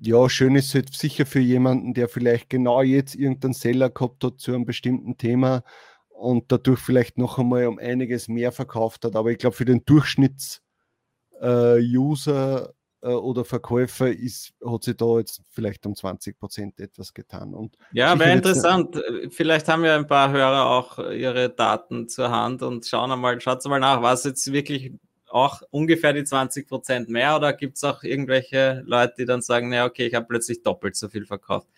ja, 0.00 0.28
schön 0.28 0.56
ist 0.56 0.74
es 0.74 0.98
sicher 0.98 1.24
für 1.26 1.38
jemanden, 1.38 1.94
der 1.94 2.08
vielleicht 2.08 2.50
genau 2.50 2.82
jetzt 2.82 3.14
irgendeinen 3.14 3.54
Seller 3.54 3.88
gehabt 3.88 4.24
hat 4.24 4.40
zu 4.40 4.52
einem 4.52 4.66
bestimmten 4.66 5.16
Thema 5.16 5.62
und 6.08 6.50
dadurch 6.50 6.80
vielleicht 6.80 7.18
noch 7.18 7.38
einmal 7.38 7.66
um 7.66 7.78
einiges 7.78 8.26
mehr 8.28 8.50
verkauft 8.52 9.04
hat. 9.04 9.16
Aber 9.16 9.30
ich 9.30 9.38
glaube, 9.38 9.56
für 9.56 9.64
den 9.64 9.84
Durchschnitts-User 9.84 12.72
äh, 13.02 13.04
äh, 13.08 13.12
oder 13.12 13.44
Verkäufer 13.44 14.10
ist, 14.10 14.52
hat 14.64 14.84
sich 14.84 14.96
da 14.96 15.18
jetzt 15.18 15.42
vielleicht 15.50 15.84
um 15.86 15.94
20 15.94 16.38
Prozent 16.38 16.80
etwas 16.80 17.12
getan. 17.12 17.54
Und 17.54 17.76
ja, 17.92 18.18
wäre 18.18 18.32
interessant. 18.32 19.00
Vielleicht 19.30 19.68
haben 19.68 19.84
ja 19.84 19.96
ein 19.96 20.06
paar 20.06 20.30
Hörer 20.30 20.70
auch 20.70 20.98
ihre 20.98 21.50
Daten 21.50 22.08
zur 22.08 22.30
Hand 22.30 22.62
und 22.62 22.86
schauen 22.86 23.10
einmal, 23.10 23.40
schaut 23.40 23.64
mal 23.66 23.80
nach, 23.80 24.02
was 24.02 24.24
jetzt 24.24 24.52
wirklich 24.52 24.92
auch 25.32 25.62
ungefähr 25.70 26.12
die 26.12 26.24
20 26.24 26.68
Prozent 26.68 27.08
mehr 27.08 27.36
oder 27.36 27.52
gibt 27.52 27.76
es 27.76 27.84
auch 27.84 28.02
irgendwelche 28.02 28.82
Leute, 28.86 29.14
die 29.18 29.24
dann 29.24 29.42
sagen, 29.42 29.70
naja, 29.70 29.86
okay, 29.86 30.06
ich 30.06 30.14
habe 30.14 30.26
plötzlich 30.26 30.62
doppelt 30.62 30.96
so 30.96 31.08
viel 31.08 31.26
verkauft? 31.26 31.68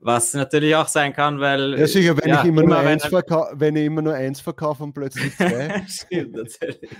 Was 0.00 0.34
natürlich 0.34 0.76
auch 0.76 0.88
sein 0.88 1.14
kann, 1.14 1.40
weil. 1.40 1.78
Ja, 1.78 1.86
sicher, 1.86 2.14
wenn, 2.18 2.28
ja, 2.28 2.42
ich, 2.42 2.48
immer 2.48 2.62
immer 2.62 2.82
nur 2.82 2.86
eins 2.86 3.04
wenn 3.04 3.74
ich 3.74 3.86
immer 3.86 4.02
nur 4.02 4.12
eins 4.12 4.38
verkaufe 4.38 4.82
und 4.82 4.92
plötzlich 4.92 5.34
zwei. 5.36 5.82
Stimmt, 5.88 6.34
natürlich. 6.34 6.90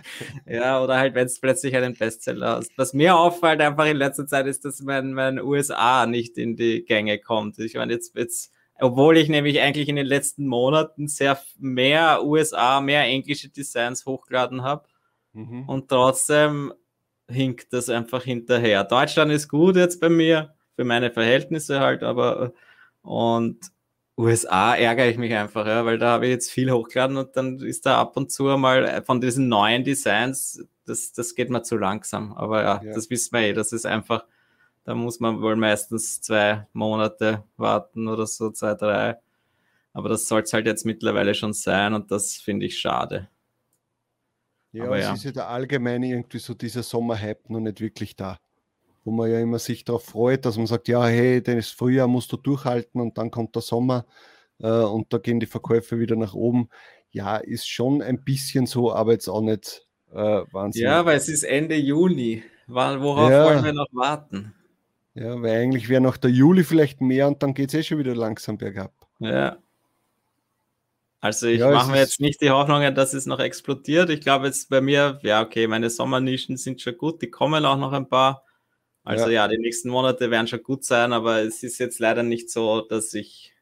Ja, 0.47 0.83
oder 0.83 0.97
halt, 0.97 1.15
wenn 1.15 1.27
es 1.27 1.39
plötzlich 1.39 1.77
einen 1.77 1.93
Bestseller 1.93 2.57
hast. 2.57 2.73
Was 2.79 2.95
mir 2.95 3.15
auffällt 3.15 3.61
einfach 3.61 3.85
in 3.85 3.99
letzter 3.99 4.27
Zeit 4.27 4.47
ist, 4.47 4.65
dass 4.65 4.81
mein, 4.81 5.13
mein 5.13 5.39
USA 5.39 6.07
nicht 6.07 6.39
in 6.39 6.57
die 6.57 6.83
Gänge 6.87 7.19
kommt. 7.19 7.59
Ich 7.59 7.75
meine, 7.75 7.93
jetzt, 7.93 8.17
jetzt, 8.17 8.53
obwohl 8.81 9.19
ich 9.19 9.29
nämlich 9.29 9.61
eigentlich 9.61 9.91
in 9.91 9.97
den 9.97 10.07
letzten 10.07 10.47
Monaten 10.47 11.07
sehr 11.07 11.39
mehr 11.59 12.25
USA, 12.25 12.81
mehr 12.81 13.03
englische 13.03 13.51
Designs 13.51 14.07
hochgeladen 14.07 14.63
habe, 14.63 14.87
Mhm. 15.35 15.69
Und 15.69 15.89
trotzdem 15.89 16.73
hinkt 17.29 17.73
das 17.73 17.89
einfach 17.89 18.23
hinterher. 18.23 18.85
Deutschland 18.85 19.31
ist 19.33 19.49
gut 19.49 19.77
jetzt 19.77 20.01
bei 20.01 20.09
mir, 20.09 20.55
für 20.77 20.85
meine 20.85 21.11
Verhältnisse 21.11 21.81
halt, 21.81 22.03
aber 22.03 22.53
und 23.03 23.71
USA 24.17 24.75
ärgere 24.75 25.09
ich 25.09 25.19
mich 25.19 25.35
einfach, 25.35 25.67
ja, 25.67 25.85
weil 25.85 25.99
da 25.99 26.13
habe 26.13 26.27
ich 26.27 26.31
jetzt 26.31 26.51
viel 26.51 26.71
hochgeladen 26.71 27.17
und 27.17 27.37
dann 27.37 27.59
ist 27.59 27.85
da 27.85 28.01
ab 28.01 28.17
und 28.17 28.31
zu 28.31 28.45
mal 28.45 29.03
von 29.05 29.21
diesen 29.21 29.49
neuen 29.49 29.83
Designs, 29.83 30.65
das, 30.87 31.13
das 31.13 31.35
geht 31.35 31.51
mir 31.51 31.63
zu 31.63 31.77
langsam. 31.77 32.33
Aber 32.35 32.63
ja, 32.63 32.83
ja, 32.83 32.95
das 32.95 33.11
wissen 33.11 33.33
wir 33.33 33.41
eh, 33.41 33.53
das 33.53 33.73
ist 33.73 33.87
einfach, 33.87 34.25
da 34.85 34.95
muss 34.95 35.19
man 35.19 35.41
wohl 35.41 35.57
meistens 35.57 36.21
zwei 36.21 36.67
Monate 36.73 37.43
warten 37.57 38.07
oder 38.07 38.27
so, 38.27 38.51
zwei, 38.51 38.75
drei. 38.75 39.17
Aber 39.93 40.09
das 40.09 40.29
soll 40.29 40.43
es 40.43 40.53
halt 40.53 40.67
jetzt 40.67 40.85
mittlerweile 40.87 41.35
schon 41.35 41.53
sein 41.53 41.95
und 41.95 42.11
das 42.11 42.37
finde 42.37 42.67
ich 42.67 42.79
schade. 42.79 43.29
Ja, 44.75 44.87
Aber 44.87 44.99
es 44.99 45.05
ja. 45.05 45.15
ist 45.15 45.25
ja 45.25 45.31
der 45.31 45.49
allgemeine 45.49 46.09
irgendwie 46.09 46.39
so 46.39 46.53
dieser 46.53 46.83
Sommerhype 46.83 47.53
noch 47.53 47.61
nicht 47.61 47.81
wirklich 47.81 48.17
da. 48.17 48.39
wo 49.05 49.13
man 49.13 49.31
ja 49.31 49.39
immer 49.39 49.59
sich 49.59 49.85
darauf 49.85 50.05
freut, 50.05 50.45
dass 50.45 50.57
man 50.57 50.67
sagt, 50.67 50.89
ja, 50.89 51.07
hey, 51.07 51.43
das 51.43 51.69
Frühjahr 51.69 52.09
musst 52.09 52.33
du 52.33 52.37
durchhalten 52.37 53.01
und 53.01 53.19
dann 53.19 53.31
kommt 53.31 53.55
der 53.55 53.63
Sommer 53.63 54.05
äh, 54.59 54.69
und 54.69 55.13
da 55.13 55.19
gehen 55.19 55.41
die 55.41 55.47
Verkäufe 55.47 56.01
wieder 56.01 56.17
nach 56.17 56.35
oben. 56.35 56.71
Ja, 57.11 57.37
ist 57.37 57.69
schon 57.69 58.03
ein 58.03 58.25
bisschen 58.25 58.67
so, 58.67 58.93
aber 58.93 59.13
jetzt 59.13 59.29
auch 59.29 59.43
nicht 59.43 59.87
äh, 60.13 60.43
wahnsinnig. 60.53 60.89
Ja, 60.89 61.05
weil 61.05 61.19
es 61.19 61.29
ist 61.29 61.45
Ende 61.45 61.77
Juni. 61.77 62.43
Worauf 62.67 63.31
ja. 63.31 63.45
wollen 63.45 63.65
wir 63.65 63.75
noch 63.75 63.93
warten? 63.93 64.55
Ja, 65.15 65.41
weil 65.41 65.63
eigentlich 65.63 65.89
wäre 65.89 66.01
noch 66.01 66.17
der 66.17 66.31
Juli 66.31 66.65
vielleicht 66.65 67.01
mehr 67.01 67.29
und 67.29 67.43
dann 67.43 67.55
geht 67.55 67.69
es 67.69 67.75
eh 67.75 67.83
schon 67.85 67.99
wieder 67.99 68.17
langsam 68.17 68.59
bergab. 68.59 68.93
Ja. 69.21 69.59
Also 71.25 71.47
ich 71.47 71.61
ja, 71.61 71.71
mache 71.71 71.91
mir 71.91 72.01
jetzt 72.01 72.21
nicht 72.21 72.43
die 72.43 72.51
Hoffnung, 72.51 72.95
dass 72.95 73.15
es 73.15 73.25
noch 73.25 73.41
explodiert. 73.41 74.11
Ich 74.11 74.21
glaube 74.21 74.45
jetzt 74.45 74.69
bei 74.69 74.83
mir, 74.83 75.19
ja 75.23 75.41
okay, 75.41 75.67
meine 75.67 75.89
Sommernischen 75.89 76.59
sind 76.59 76.83
schon 76.83 76.99
gut, 76.99 77.23
die 77.23 77.31
kommen 77.31 77.65
auch 77.65 77.79
noch 77.79 77.95
ein 77.95 78.11
paar. 78.11 78.45
Also 79.05 79.29
ja. 79.29 79.47
ja, 79.47 79.49
die 79.49 79.57
nächsten 79.57 79.89
Monate 79.89 80.31
werden 80.31 80.49
schon 80.49 80.63
gut 80.63 80.85
sein, 80.85 81.15
aber 81.15 81.41
es 81.41 81.63
ist 81.63 81.79
jetzt 81.79 81.99
leider 81.99 82.23
nicht 82.23 82.51
so, 82.51 82.83
dass 82.83 83.15
ich, 83.15 83.55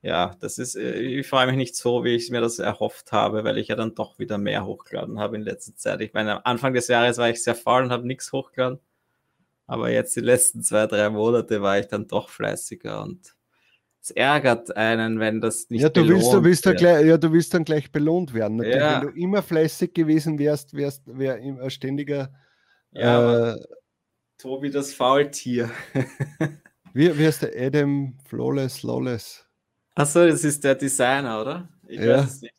ja, 0.00 0.36
das 0.38 0.58
ist, 0.58 0.76
äh, 0.76 0.92
ich 1.00 1.26
freue 1.26 1.48
mich 1.48 1.56
nicht 1.56 1.74
so, 1.74 2.04
wie 2.04 2.14
ich 2.14 2.30
mir 2.30 2.40
das 2.40 2.60
erhofft 2.60 3.10
habe, 3.10 3.42
weil 3.42 3.58
ich 3.58 3.66
ja 3.66 3.74
dann 3.74 3.96
doch 3.96 4.20
wieder 4.20 4.38
mehr 4.38 4.64
hochgeladen 4.64 5.18
habe 5.18 5.34
in 5.34 5.42
letzter 5.42 5.74
Zeit. 5.74 6.00
Ich 6.02 6.12
meine, 6.12 6.36
am 6.36 6.42
Anfang 6.44 6.72
des 6.72 6.86
Jahres 6.86 7.18
war 7.18 7.28
ich 7.28 7.42
sehr 7.42 7.56
faul 7.56 7.82
und 7.82 7.90
habe 7.90 8.06
nichts 8.06 8.32
hochgeladen. 8.32 8.78
Aber 9.66 9.90
jetzt 9.90 10.14
die 10.14 10.20
letzten 10.20 10.62
zwei, 10.62 10.86
drei 10.86 11.10
Monate 11.10 11.62
war 11.62 11.80
ich 11.80 11.88
dann 11.88 12.06
doch 12.06 12.28
fleißiger 12.28 13.02
und 13.02 13.34
es 14.02 14.10
ärgert 14.12 14.76
einen, 14.76 15.20
wenn 15.20 15.40
das 15.40 15.68
nicht 15.68 15.82
ja, 15.82 15.88
du 15.88 16.08
willst, 16.08 16.32
du 16.32 16.42
willst 16.42 16.66
dann 16.66 16.76
gleich, 16.76 17.06
Ja, 17.06 17.18
du 17.18 17.32
willst 17.32 17.52
dann 17.52 17.64
gleich 17.64 17.92
belohnt 17.92 18.32
werden. 18.32 18.62
Ja. 18.62 19.02
Wenn 19.02 19.08
du 19.08 19.20
immer 19.20 19.42
fleißig 19.42 19.92
gewesen 19.92 20.38
wärst, 20.38 20.74
wärst 20.74 21.02
wär 21.06 21.34
ein 21.34 21.70
ständiger 21.70 22.32
ja, 22.92 23.54
äh, 23.54 23.60
Tobi 24.38 24.70
das 24.70 24.94
Faultier. 24.94 25.70
wie, 26.94 27.16
wie 27.18 27.26
heißt 27.26 27.42
der 27.42 27.52
Adam 27.56 28.16
Flawless 28.24 28.82
Lawless? 28.82 29.46
Achso, 29.94 30.26
das 30.26 30.44
ist 30.44 30.64
der 30.64 30.74
Designer, 30.74 31.40
oder? 31.40 31.68
Ich 31.86 32.00
ja. 32.00 32.18
weiß 32.18 32.30
es 32.30 32.42
nicht. 32.42 32.54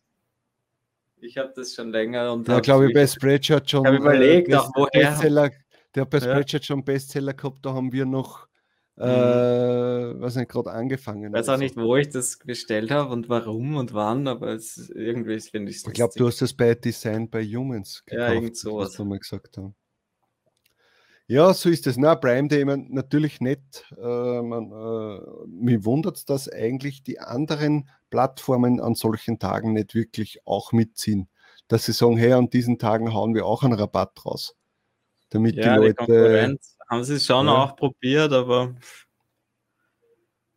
Ich 1.24 1.38
habe 1.38 1.54
das 1.56 1.74
schon 1.74 1.92
länger 1.92 2.34
und 2.34 2.48
ja, 2.48 2.60
glaube 2.60 2.88
ich, 2.88 2.94
bei 2.94 3.06
Spreadshirt 3.06 3.70
schon. 3.70 3.82
Ich 3.82 3.88
habe 3.88 3.98
überlegt, 3.98 4.50
äh, 4.50 4.56
auch 4.56 4.72
woher. 4.76 5.10
Bestseller, 5.10 5.52
der 5.94 6.02
hat 6.02 6.10
bei 6.10 6.20
Spreadshirt 6.20 6.64
ja. 6.64 6.68
schon 6.68 6.84
Bestseller 6.84 7.34
gehabt, 7.34 7.66
da 7.66 7.74
haben 7.74 7.92
wir 7.92 8.06
noch, 8.06 8.48
äh, 8.98 10.14
mhm. 10.14 10.22
was 10.22 10.36
nicht, 10.36 10.50
gerade 10.50 10.72
angefangen. 10.72 11.28
Ich 11.28 11.34
weiß 11.34 11.50
auch 11.50 11.58
nicht, 11.58 11.78
wo 11.78 11.96
ich 11.96 12.10
das 12.10 12.38
bestellt 12.38 12.92
habe 12.92 13.12
und 13.12 13.30
warum 13.30 13.76
und 13.76 13.94
wann, 13.94 14.28
aber 14.28 14.50
es, 14.54 14.90
irgendwie 14.90 15.40
finde 15.40 15.72
ich 15.72 15.78
es 15.78 15.88
Ich 15.88 15.94
glaube, 15.94 16.14
du 16.16 16.28
hast 16.28 16.42
das 16.42 16.54
bei 16.54 16.76
Design 16.76 17.30
by 17.30 17.44
Humans 17.44 18.04
gekauft, 18.06 18.30
ja, 18.30 18.34
irgend 18.34 18.58
sowas. 18.58 18.90
was 18.90 18.96
du 18.96 19.06
mal 19.06 19.20
gesagt 19.20 19.58
hast. 19.58 19.74
Ja, 21.28 21.54
so 21.54 21.70
ist 21.70 21.88
es. 21.88 21.96
Na, 21.96 22.16
Prime 22.16 22.50
Day 22.50 22.66
natürlich 22.66 23.40
nicht. 23.40 23.86
Äh, 23.98 24.42
man, 24.42 24.70
äh, 24.70 25.20
mich 25.48 25.86
wundert 25.86 26.18
es, 26.18 26.26
dass 26.26 26.50
eigentlich 26.50 27.04
die 27.04 27.20
anderen 27.20 27.90
Plattformen 28.10 28.82
an 28.82 28.96
solchen 28.96 29.40
Tagen 29.40 29.72
nicht 29.72 29.96
wirklich 29.96 30.46
auch 30.46 30.74
mitziehen. 30.74 31.30
Dass 31.70 31.86
sie 31.86 31.94
sagen, 31.94 32.18
hey, 32.18 32.34
an 32.34 32.50
diesen 32.50 32.80
Tagen 32.80 33.14
hauen 33.14 33.34
wir 33.34 33.46
auch 33.46 33.64
einen 33.64 33.74
Rabatt 33.74 34.26
raus 34.26 34.58
damit 35.32 35.56
ja, 35.56 35.74
die 35.74 35.80
Leute. 35.80 36.06
Die 36.08 36.71
haben 36.92 37.04
sie 37.06 37.20
schon 37.20 37.48
ja. 37.48 37.54
auch 37.54 37.76
probiert, 37.78 38.34
aber 38.34 38.76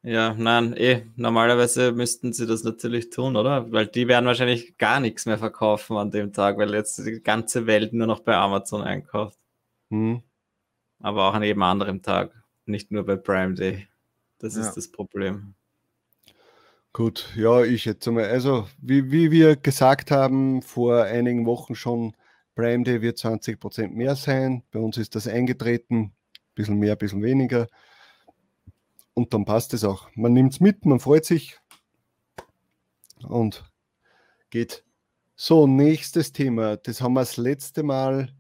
ja, 0.03 0.35
nein, 0.35 0.75
eh, 0.76 1.07
normalerweise 1.17 1.93
müssten 1.93 2.33
sie 2.33 2.47
das 2.47 2.64
natürlich 2.64 3.09
tun, 3.09 3.37
oder? 3.37 3.71
Weil 3.73 3.87
die 3.87 4.09
werden 4.09 4.26
wahrscheinlich 4.26 4.76
gar 4.76 5.00
nichts 5.00 5.25
mehr 5.25 5.38
verkaufen 5.38 5.97
an 5.97 6.11
dem 6.11 6.33
Tag, 6.33 6.59
weil 6.59 6.75
jetzt 6.75 6.99
die 7.07 7.23
ganze 7.23 7.67
Welt 7.67 7.95
nur 7.95 8.07
noch 8.07 8.21
bei 8.21 8.35
Amazon 8.35 8.83
einkauft. 8.83 9.38
Hm. 9.91 10.23
Aber 11.00 11.29
auch 11.29 11.35
an 11.35 11.43
jedem 11.43 11.62
anderen 11.62 12.03
Tag, 12.03 12.33
nicht 12.67 12.91
nur 12.91 13.07
bei 13.07 13.17
Prime 13.17 13.55
Day. 13.55 13.88
Das 14.38 14.57
ja. 14.57 14.62
ist 14.62 14.75
das 14.75 14.91
Problem. 14.91 15.55
Gut, 16.93 17.33
ja, 17.37 17.62
ich 17.62 17.85
jetzt 17.87 18.07
mal, 18.07 18.25
also 18.25 18.69
wie, 18.79 19.11
wie 19.11 19.31
wir 19.31 19.57
gesagt 19.57 20.11
haben 20.11 20.62
vor 20.62 21.05
einigen 21.05 21.47
Wochen 21.47 21.75
schon, 21.75 22.14
Prime 22.55 22.85
Day 22.85 23.03
wird 23.03 23.19
20% 23.19 23.88
mehr 23.88 24.17
sein. 24.17 24.62
Bei 24.71 24.81
uns 24.81 24.97
ist 24.97 25.14
das 25.14 25.26
eingetreten. 25.26 26.12
Bisschen 26.54 26.78
mehr, 26.78 26.96
bisschen 26.96 27.23
weniger. 27.23 27.68
Und 29.14 29.32
dann 29.32 29.44
passt 29.44 29.75
es 29.75 29.84
auch. 29.84 30.08
Man 30.14 30.32
nimmt 30.32 30.52
es 30.52 30.61
mit, 30.61 30.84
man 30.87 31.00
freut 31.00 31.25
sich 31.25 31.58
und 33.26 33.64
geht. 34.50 34.84
So, 35.37 35.66
nächstes 35.66 36.32
Thema. 36.32 36.76
Das 36.76 37.00
haben 37.00 37.14
wir 37.14 37.20
das 37.20 37.37
letzte 37.37 37.82
Mal 37.82 38.30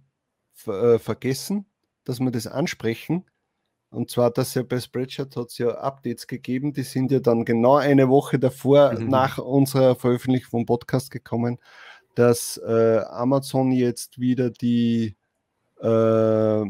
äh, 0.66 0.98
vergessen, 0.98 1.66
dass 2.04 2.20
wir 2.20 2.30
das 2.30 2.46
ansprechen. 2.46 3.24
Und 3.90 4.10
zwar, 4.10 4.30
dass 4.30 4.54
ja 4.54 4.62
bei 4.64 4.80
Spreadshirt 4.80 5.36
hat 5.36 5.48
es 5.48 5.58
ja 5.58 5.68
Updates 5.70 6.26
gegeben, 6.26 6.72
die 6.72 6.82
sind 6.82 7.12
ja 7.12 7.20
dann 7.20 7.44
genau 7.44 7.76
eine 7.76 8.08
Woche 8.08 8.40
davor, 8.40 8.92
mhm. 8.92 9.08
nach 9.08 9.38
unserer 9.38 9.94
Veröffentlichung 9.94 10.50
vom 10.50 10.66
Podcast 10.66 11.10
gekommen 11.12 11.58
dass 12.14 12.56
äh, 12.64 13.00
Amazon 13.08 13.72
jetzt 13.72 14.18
wieder 14.18 14.50
die, 14.50 15.16
äh, 15.80 16.64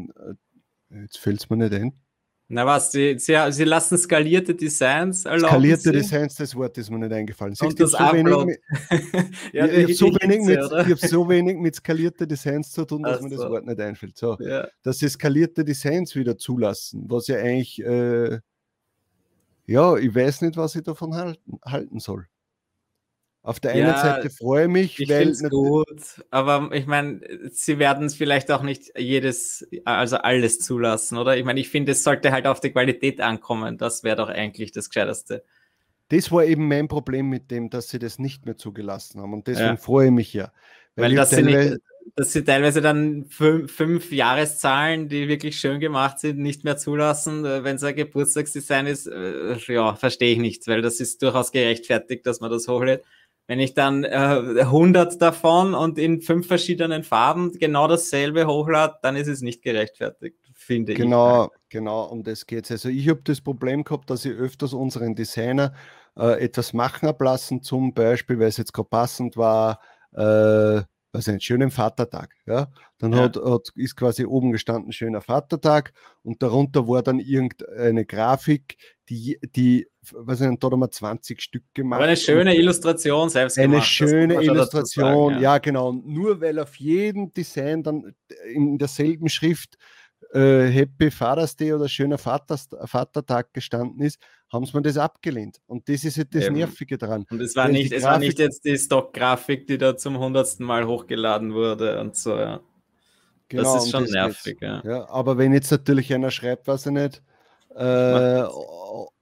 jetzt 1.01 1.17
fällt 1.17 1.41
es 1.41 1.49
mir 1.49 1.57
nicht 1.57 1.73
ein. 1.73 1.93
Na 2.47 2.63
was, 2.63 2.91
sie, 2.91 3.17
sie, 3.17 3.35
sie 3.49 3.63
lassen 3.63 3.97
skalierte 3.97 4.53
Designs 4.53 5.25
erlauben. 5.25 5.49
Skalierte? 5.49 5.91
Designs, 5.91 6.35
das 6.35 6.55
Wort 6.55 6.77
ist 6.77 6.91
mir 6.91 6.99
nicht 6.99 7.11
eingefallen. 7.11 7.55
Siehst, 7.55 7.79
ich 7.79 7.99
habe 7.99 8.19
so, 9.95 10.07
wenig 10.13 10.41
mit, 10.41 10.59
ja, 10.59 10.81
ich 10.81 10.91
hab 10.91 10.99
so, 10.99 10.99
mit, 10.99 10.99
so 10.99 11.29
wenig 11.29 11.57
mit 11.57 11.75
skalierten 11.75 12.27
Designs 12.27 12.71
zu 12.71 12.85
tun, 12.85 13.01
dass 13.01 13.17
Ach 13.17 13.21
mir 13.21 13.29
das 13.31 13.39
Wort 13.39 13.65
nicht 13.65 13.79
einfällt. 13.79 14.15
So, 14.15 14.37
ja. 14.39 14.67
Dass 14.83 14.99
sie 14.99 15.09
skalierte 15.09 15.65
Designs 15.65 16.15
wieder 16.15 16.37
zulassen, 16.37 17.05
was 17.07 17.25
ja 17.25 17.37
eigentlich, 17.37 17.83
äh, 17.83 18.39
ja, 19.65 19.97
ich 19.97 20.13
weiß 20.13 20.41
nicht, 20.41 20.55
was 20.55 20.75
ich 20.75 20.83
davon 20.83 21.15
halten, 21.15 21.59
halten 21.65 21.99
soll. 21.99 22.27
Auf 23.45 23.59
der 23.59 23.73
einen 23.73 23.81
ja, 23.81 24.01
Seite 24.01 24.31
freue 24.31 24.63
ich 24.63 24.71
mich, 24.71 24.99
ich 24.99 25.07
weil. 25.07 25.31
gut, 25.51 26.01
aber 26.31 26.71
ich 26.73 26.87
meine, 26.87 27.21
sie 27.51 27.77
werden 27.77 28.07
es 28.07 28.15
vielleicht 28.15 28.49
auch 28.49 28.63
nicht 28.63 28.91
jedes, 28.97 29.67
also 29.85 30.17
alles 30.17 30.57
zulassen, 30.59 31.19
oder? 31.19 31.37
Ich 31.37 31.45
meine, 31.45 31.59
ich 31.59 31.69
finde, 31.69 31.91
es 31.91 32.03
sollte 32.03 32.31
halt 32.31 32.47
auf 32.47 32.59
die 32.59 32.71
Qualität 32.71 33.21
ankommen. 33.21 33.77
Das 33.77 34.03
wäre 34.03 34.15
doch 34.15 34.29
eigentlich 34.29 34.71
das 34.71 34.89
Gescheiteste. 34.89 35.43
Das 36.09 36.31
war 36.31 36.43
eben 36.43 36.67
mein 36.67 36.87
Problem 36.87 37.29
mit 37.29 37.51
dem, 37.51 37.69
dass 37.69 37.89
sie 37.89 37.99
das 37.99 38.17
nicht 38.17 38.47
mehr 38.47 38.57
zugelassen 38.57 39.21
haben. 39.21 39.33
Und 39.33 39.45
deswegen 39.45 39.67
ja. 39.67 39.77
freue 39.77 40.07
ich 40.07 40.11
mich 40.11 40.33
ja. 40.33 40.51
Weil, 40.95 41.09
weil 41.09 41.15
dass, 41.15 41.29
sie 41.29 41.43
nicht, 41.43 41.77
dass 42.15 42.33
sie 42.33 42.43
teilweise 42.43 42.81
dann 42.81 43.25
fünf, 43.25 43.71
fünf, 43.71 44.11
Jahreszahlen, 44.11 45.07
die 45.07 45.27
wirklich 45.27 45.59
schön 45.59 45.79
gemacht 45.79 46.19
sind, 46.19 46.39
nicht 46.39 46.63
mehr 46.63 46.77
zulassen, 46.77 47.45
äh, 47.45 47.63
wenn 47.63 47.75
es 47.75 47.83
ein 47.83 47.95
Geburtstagsdesign 47.95 48.87
ist, 48.87 49.05
äh, 49.05 49.55
ja, 49.67 49.95
verstehe 49.95 50.33
ich 50.33 50.39
nicht, 50.39 50.67
weil 50.67 50.81
das 50.81 50.99
ist 50.99 51.21
durchaus 51.21 51.51
gerechtfertigt, 51.51 52.25
dass 52.25 52.39
man 52.39 52.49
das 52.49 52.67
hochlädt. 52.67 53.03
Wenn 53.47 53.59
ich 53.59 53.75
dann 53.75 54.03
äh, 54.03 54.61
100 54.61 55.21
davon 55.21 55.75
und 55.75 55.99
in 55.99 56.21
fünf 56.21 56.47
verschiedenen 56.47 57.03
Farben 57.03 57.51
genau 57.53 57.87
dasselbe 57.87 58.47
hochlade, 58.47 58.95
dann 59.03 59.15
ist 59.15 59.27
es 59.27 59.41
nicht 59.41 59.61
gerechtfertigt, 59.61 60.37
finde 60.53 60.95
genau, 60.95 61.45
ich. 61.45 61.69
Genau, 61.69 62.05
um 62.05 62.23
das 62.23 62.47
geht 62.47 62.65
es. 62.65 62.71
Also 62.71 62.89
ich 62.89 63.07
habe 63.09 63.21
das 63.23 63.41
Problem 63.41 63.83
gehabt, 63.83 64.09
dass 64.09 64.25
ich 64.25 64.33
öfters 64.33 64.73
unseren 64.73 65.13
Designer 65.13 65.73
äh, 66.17 66.43
etwas 66.43 66.73
machen 66.73 67.07
ablassen, 67.07 67.61
zum 67.61 67.93
Beispiel, 67.93 68.39
weil 68.39 68.47
es 68.47 68.57
jetzt 68.57 68.73
gerade 68.73 68.89
passend 68.89 69.37
war, 69.37 69.79
äh, 70.13 70.81
also 71.15 71.31
einen 71.31 71.41
schönen 71.41 71.71
Vatertag. 71.71 72.35
Ja? 72.45 72.67
Dann 72.97 73.13
ja. 73.13 73.23
Hat, 73.23 73.37
hat, 73.37 73.69
ist 73.75 73.95
quasi 73.95 74.25
oben 74.25 74.51
gestanden, 74.51 74.91
schöner 74.91 75.21
Vatertag 75.21 75.93
und 76.23 76.41
darunter 76.43 76.87
war 76.87 77.01
dann 77.01 77.19
irgendeine 77.19 78.05
Grafik, 78.05 78.77
die, 79.09 79.39
die 79.55 79.87
was 80.11 80.41
ich, 80.41 80.59
da 80.59 80.69
haben 80.69 80.79
wir 80.79 80.91
20 80.91 81.41
Stück 81.41 81.63
gemacht. 81.73 81.99
Aber 81.99 82.07
eine 82.07 82.17
schöne 82.17 82.55
Illustration 82.55 83.29
selbst 83.29 83.57
Eine 83.57 83.73
gemacht, 83.73 83.87
schöne 83.87 84.43
Illustration, 84.43 85.29
sagen, 85.29 85.35
ja. 85.35 85.53
ja. 85.53 85.57
genau. 85.57 85.91
Nur 85.91 86.41
weil 86.41 86.59
auf 86.59 86.75
jedem 86.75 87.33
Design 87.33 87.83
dann 87.83 88.13
in 88.53 88.77
derselben 88.77 89.29
Schrift 89.29 89.77
äh, 90.33 90.67
Happy 90.67 91.11
Father's 91.11 91.55
Day 91.55 91.73
oder 91.73 91.87
schöner 91.87 92.17
Vaters, 92.17 92.67
Vatertag 92.85 93.53
gestanden 93.53 94.01
ist, 94.01 94.19
haben 94.55 94.65
sie 94.65 94.75
mir 94.75 94.81
das 94.81 94.97
abgelehnt. 94.97 95.61
Und 95.67 95.87
das 95.87 96.03
ist 96.03 96.17
halt 96.17 96.33
das 96.33 96.45
Eben. 96.45 96.55
Nervige 96.55 96.97
dran. 96.97 97.25
Und 97.29 97.41
es 97.41 97.55
war, 97.55 97.67
nicht, 97.67 97.91
es 97.91 98.03
war 98.03 98.17
nicht 98.17 98.39
jetzt 98.39 98.65
die 98.65 98.77
Stock-Grafik, 98.77 99.67
die 99.67 99.77
da 99.77 99.95
zum 99.95 100.17
hundertsten 100.17 100.65
Mal 100.65 100.87
hochgeladen 100.87 101.53
wurde 101.53 101.99
und 102.01 102.15
so, 102.15 102.35
ja. 102.35 102.61
Genau, 103.47 103.75
das 103.75 103.85
ist 103.85 103.91
schon 103.91 104.03
das 104.03 104.11
nervig, 104.11 104.57
ja. 104.61 104.81
ja. 104.83 105.09
Aber 105.09 105.37
wenn 105.37 105.53
jetzt 105.53 105.69
natürlich 105.69 106.11
einer 106.13 106.31
schreibt, 106.31 106.67
weiß 106.67 106.87
ich 106.87 106.91
nicht, 106.93 107.21
äh, 107.75 108.43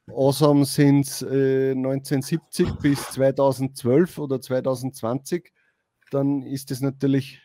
Awesome 0.07 0.65
sind 0.65 1.07
es 1.07 1.21
äh, 1.21 1.71
1970 1.71 2.71
bis 2.81 3.01
2012 3.11 4.17
oder 4.17 4.39
2020, 4.39 5.51
dann 6.11 6.41
ist 6.43 6.71
es 6.71 6.81
natürlich, 6.81 7.41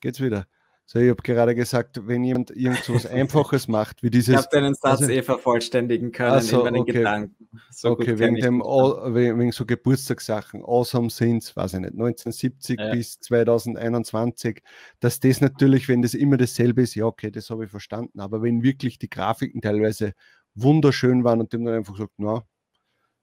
geht's 0.00 0.20
wieder. 0.20 0.46
So, 0.88 1.00
ich 1.00 1.10
habe 1.10 1.20
gerade 1.20 1.56
gesagt, 1.56 2.06
wenn 2.06 2.22
jemand 2.22 2.52
irgendwas 2.52 3.06
Einfaches 3.06 3.66
macht, 3.66 4.04
wie 4.04 4.10
dieses. 4.10 4.28
Ich 4.28 4.36
habe 4.36 4.48
deinen 4.52 4.74
Satz 4.74 5.00
also, 5.00 5.12
eh 5.12 5.20
vervollständigen 5.20 6.12
können 6.12 6.40
so, 6.40 6.58
in 6.58 6.64
meinen 6.64 6.82
okay. 6.82 6.92
Gedanken. 6.92 7.48
So 7.72 7.90
okay, 7.90 8.16
wegen, 8.20 8.36
dem, 8.36 8.60
wegen 8.60 9.50
so 9.50 9.66
Geburtstagssachen, 9.66 10.62
Awesome 10.64 11.10
sind 11.10 11.56
weiß 11.56 11.74
ich 11.74 11.80
nicht, 11.80 11.94
1970 11.94 12.78
ja. 12.78 12.92
bis 12.92 13.18
2021, 13.18 14.62
dass 15.00 15.18
das 15.18 15.40
natürlich, 15.40 15.88
wenn 15.88 16.02
das 16.02 16.14
immer 16.14 16.36
dasselbe 16.36 16.82
ist, 16.82 16.94
ja, 16.94 17.04
okay, 17.04 17.32
das 17.32 17.50
habe 17.50 17.64
ich 17.64 17.70
verstanden, 17.70 18.20
aber 18.20 18.40
wenn 18.42 18.62
wirklich 18.62 19.00
die 19.00 19.10
Grafiken 19.10 19.60
teilweise 19.60 20.12
wunderschön 20.54 21.24
waren 21.24 21.40
und 21.40 21.52
dem 21.52 21.64
dann 21.64 21.74
einfach 21.74 21.94
gesagt, 21.94 22.14
na, 22.18 22.44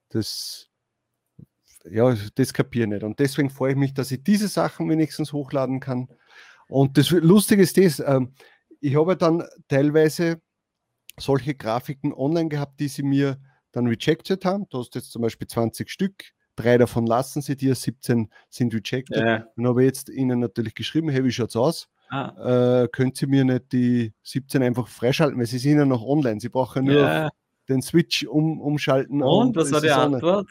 das, 0.09 0.69
ja, 1.85 2.13
das 2.35 2.53
kapiere 2.53 2.83
ich 2.83 2.89
nicht. 2.89 3.03
Und 3.03 3.19
deswegen 3.19 3.49
freue 3.49 3.71
ich 3.71 3.77
mich, 3.77 3.93
dass 3.93 4.11
ich 4.11 4.21
diese 4.21 4.49
Sachen 4.49 4.89
wenigstens 4.89 5.31
hochladen 5.31 5.79
kann. 5.79 6.09
Und 6.73 6.97
das 6.97 7.11
Lustige 7.11 7.61
ist 7.61 7.77
das, 7.77 7.99
ähm, 7.99 8.33
ich 8.81 8.95
habe 8.95 9.15
dann 9.15 9.43
teilweise 9.67 10.41
solche 11.19 11.53
Grafiken 11.53 12.11
online 12.11 12.49
gehabt, 12.49 12.79
die 12.79 12.87
sie 12.87 13.03
mir 13.03 13.37
dann 13.73 13.85
rejected 13.85 14.43
haben. 14.43 14.65
Du 14.71 14.79
hast 14.79 14.95
jetzt 14.95 15.11
zum 15.11 15.21
Beispiel 15.21 15.45
20 15.45 15.87
Stück, 15.87 16.23
drei 16.55 16.79
davon 16.79 17.05
lassen 17.05 17.43
sie 17.43 17.55
dir, 17.55 17.75
17 17.75 18.27
sind 18.49 18.73
rejected. 18.73 19.17
Ja. 19.17 19.45
Dann 19.55 19.67
habe 19.67 19.83
ich 19.83 19.85
jetzt 19.85 20.09
ihnen 20.09 20.39
natürlich 20.39 20.73
geschrieben, 20.73 21.09
hey, 21.09 21.23
wie 21.23 21.31
schaut's 21.31 21.55
aus? 21.55 21.89
Ah. 22.09 22.81
Äh, 22.81 22.87
könnt 22.87 23.21
ihr 23.21 23.27
mir 23.27 23.45
nicht 23.45 23.71
die 23.71 24.11
17 24.23 24.63
einfach 24.63 24.87
freischalten, 24.87 25.37
weil 25.37 25.45
sie 25.45 25.59
sind 25.59 25.77
ja 25.77 25.85
noch 25.85 26.01
online. 26.03 26.39
Sie 26.39 26.49
brauchen 26.49 26.85
nur 26.85 27.01
ja. 27.01 27.29
den 27.69 27.83
Switch 27.83 28.25
um, 28.25 28.59
umschalten. 28.59 29.21
Und, 29.21 29.49
und 29.49 29.55
was 29.55 29.71
war 29.71 29.79
die 29.79 29.91
Antwort? 29.91 30.49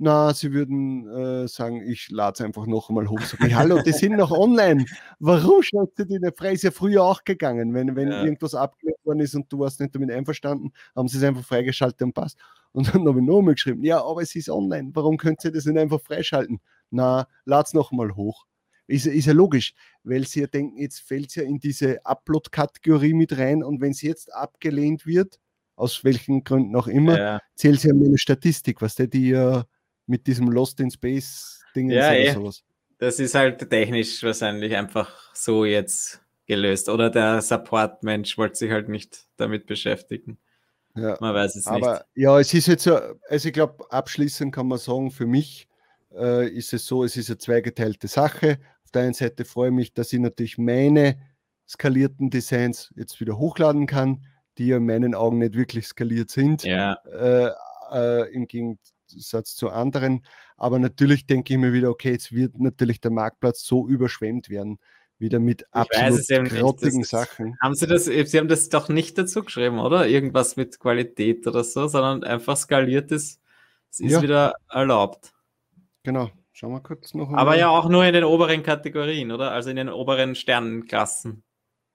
Na, 0.00 0.32
sie 0.32 0.52
würden 0.52 1.08
äh, 1.08 1.48
sagen, 1.48 1.82
ich 1.82 2.08
lade 2.10 2.34
es 2.34 2.40
einfach 2.40 2.66
noch 2.66 2.88
einmal 2.88 3.08
hoch. 3.08 3.20
Sag 3.20 3.44
ich, 3.44 3.54
hallo, 3.54 3.82
die 3.82 3.92
sind 3.92 4.16
noch 4.16 4.30
online. 4.30 4.84
Warum 5.18 5.60
schaut 5.60 5.98
ihr 5.98 6.04
die 6.04 6.20
nicht 6.20 6.38
frei? 6.38 6.52
Ist 6.52 6.62
ja 6.62 6.70
früher 6.70 7.02
auch 7.02 7.24
gegangen. 7.24 7.74
Wenn, 7.74 7.96
wenn 7.96 8.08
ja. 8.08 8.22
irgendwas 8.22 8.54
abgelehnt 8.54 9.04
worden 9.04 9.18
ist 9.18 9.34
und 9.34 9.52
du 9.52 9.58
warst 9.58 9.80
nicht 9.80 9.92
damit 9.96 10.12
einverstanden, 10.12 10.72
haben 10.94 11.08
sie 11.08 11.18
es 11.18 11.24
einfach 11.24 11.44
freigeschaltet 11.44 12.00
und 12.02 12.12
passt. 12.12 12.38
Und 12.70 12.94
dann 12.94 13.08
habe 13.08 13.18
ich 13.18 13.26
nochmal 13.26 13.54
geschrieben, 13.54 13.82
ja, 13.82 14.00
aber 14.00 14.22
es 14.22 14.36
ist 14.36 14.48
online. 14.48 14.90
Warum 14.94 15.16
könnt 15.16 15.44
ihr 15.44 15.50
das 15.50 15.64
nicht 15.64 15.76
einfach 15.76 16.00
freischalten? 16.00 16.60
Na, 16.90 17.26
lad's 17.44 17.74
noch 17.74 17.90
mal 17.90 18.14
hoch. 18.14 18.46
Ist, 18.86 19.06
ist 19.06 19.26
ja 19.26 19.32
logisch, 19.32 19.74
weil 20.04 20.26
sie 20.28 20.40
ja 20.42 20.46
denken, 20.46 20.78
jetzt 20.78 21.00
fällt 21.00 21.30
es 21.30 21.34
ja 21.34 21.42
in 21.42 21.58
diese 21.58 22.06
Upload-Kategorie 22.06 23.14
mit 23.14 23.36
rein 23.36 23.64
und 23.64 23.80
wenn 23.80 23.90
es 23.90 24.00
jetzt 24.00 24.32
abgelehnt 24.32 25.06
wird, 25.06 25.40
aus 25.74 26.04
welchen 26.04 26.44
Gründen 26.44 26.74
auch 26.76 26.86
immer, 26.86 27.18
ja. 27.18 27.40
zählt 27.54 27.80
sie 27.80 27.88
ja 27.88 27.94
meine 27.94 28.16
Statistik, 28.16 28.80
was 28.80 28.94
der 28.94 29.08
die 29.08 29.30
ja 29.30 29.64
mit 30.08 30.26
diesem 30.26 30.48
Lost 30.48 30.80
in 30.80 30.90
Space 30.90 31.62
Ding 31.74 31.90
ja, 31.90 32.08
oder 32.08 32.18
eh. 32.18 32.32
sowas. 32.32 32.64
Das 32.98 33.20
ist 33.20 33.34
halt 33.34 33.70
technisch 33.70 34.22
wahrscheinlich 34.22 34.74
einfach 34.74 35.32
so 35.34 35.64
jetzt 35.64 36.20
gelöst. 36.46 36.88
Oder 36.88 37.10
der 37.10 37.40
Support-Mensch 37.40 38.36
wollte 38.36 38.56
sich 38.56 38.72
halt 38.72 38.88
nicht 38.88 39.26
damit 39.36 39.66
beschäftigen. 39.66 40.38
Ja. 40.96 41.16
Man 41.20 41.34
weiß 41.34 41.54
es 41.54 41.66
Aber, 41.66 41.92
nicht. 41.92 42.04
Ja, 42.14 42.40
es 42.40 42.52
ist 42.52 42.66
jetzt 42.66 42.82
so, 42.82 42.98
also 43.28 43.48
ich 43.48 43.54
glaube, 43.54 43.84
abschließend 43.90 44.52
kann 44.52 44.66
man 44.66 44.78
sagen, 44.78 45.12
für 45.12 45.26
mich 45.26 45.68
äh, 46.12 46.48
ist 46.48 46.72
es 46.72 46.86
so, 46.86 47.04
es 47.04 47.16
ist 47.16 47.30
eine 47.30 47.38
zweigeteilte 47.38 48.08
Sache. 48.08 48.58
Auf 48.82 48.90
der 48.90 49.02
einen 49.02 49.14
Seite 49.14 49.44
freue 49.44 49.68
ich 49.68 49.74
mich, 49.74 49.94
dass 49.94 50.12
ich 50.12 50.18
natürlich 50.18 50.58
meine 50.58 51.18
skalierten 51.68 52.30
Designs 52.30 52.92
jetzt 52.96 53.20
wieder 53.20 53.38
hochladen 53.38 53.86
kann, 53.86 54.26
die 54.56 54.68
ja 54.68 54.78
in 54.78 54.86
meinen 54.86 55.14
Augen 55.14 55.38
nicht 55.38 55.54
wirklich 55.54 55.86
skaliert 55.86 56.30
sind. 56.30 56.64
Ja. 56.64 56.94
Äh, 57.04 57.50
äh, 57.92 58.32
Im 58.32 58.48
Gegensatz 58.48 58.92
Gegensatz 59.08 59.54
zu 59.54 59.70
anderen. 59.70 60.24
Aber 60.56 60.78
natürlich 60.78 61.26
denke 61.26 61.54
ich 61.54 61.58
mir 61.58 61.72
wieder, 61.72 61.90
okay, 61.90 62.12
jetzt 62.12 62.32
wird 62.32 62.58
natürlich 62.58 63.00
der 63.00 63.10
Marktplatz 63.10 63.62
so 63.62 63.88
überschwemmt 63.88 64.48
werden, 64.48 64.78
wieder 65.18 65.40
mit 65.40 65.66
absolut 65.72 66.50
grottigen 66.50 67.04
Sachen. 67.04 67.56
Haben 67.60 67.74
Sie 67.74 67.86
das, 67.86 68.04
Sie 68.04 68.38
haben 68.38 68.48
das 68.48 68.68
doch 68.68 68.88
nicht 68.88 69.18
dazu 69.18 69.42
geschrieben, 69.42 69.78
oder? 69.78 70.06
Irgendwas 70.06 70.56
mit 70.56 70.78
Qualität 70.78 71.46
oder 71.46 71.64
so, 71.64 71.88
sondern 71.88 72.24
einfach 72.24 72.56
skaliertes, 72.56 73.40
es 73.90 74.00
ist 74.00 74.12
ja. 74.12 74.22
wieder 74.22 74.54
erlaubt. 74.70 75.32
Genau. 76.02 76.30
Schauen 76.52 76.72
wir 76.72 76.80
kurz 76.80 77.14
noch. 77.14 77.32
Aber 77.34 77.56
ja 77.56 77.68
auch 77.68 77.88
nur 77.88 78.04
in 78.04 78.12
den 78.12 78.24
oberen 78.24 78.64
Kategorien, 78.64 79.30
oder? 79.30 79.52
Also 79.52 79.70
in 79.70 79.76
den 79.76 79.88
oberen 79.88 80.34
Sternenklassen. 80.34 81.44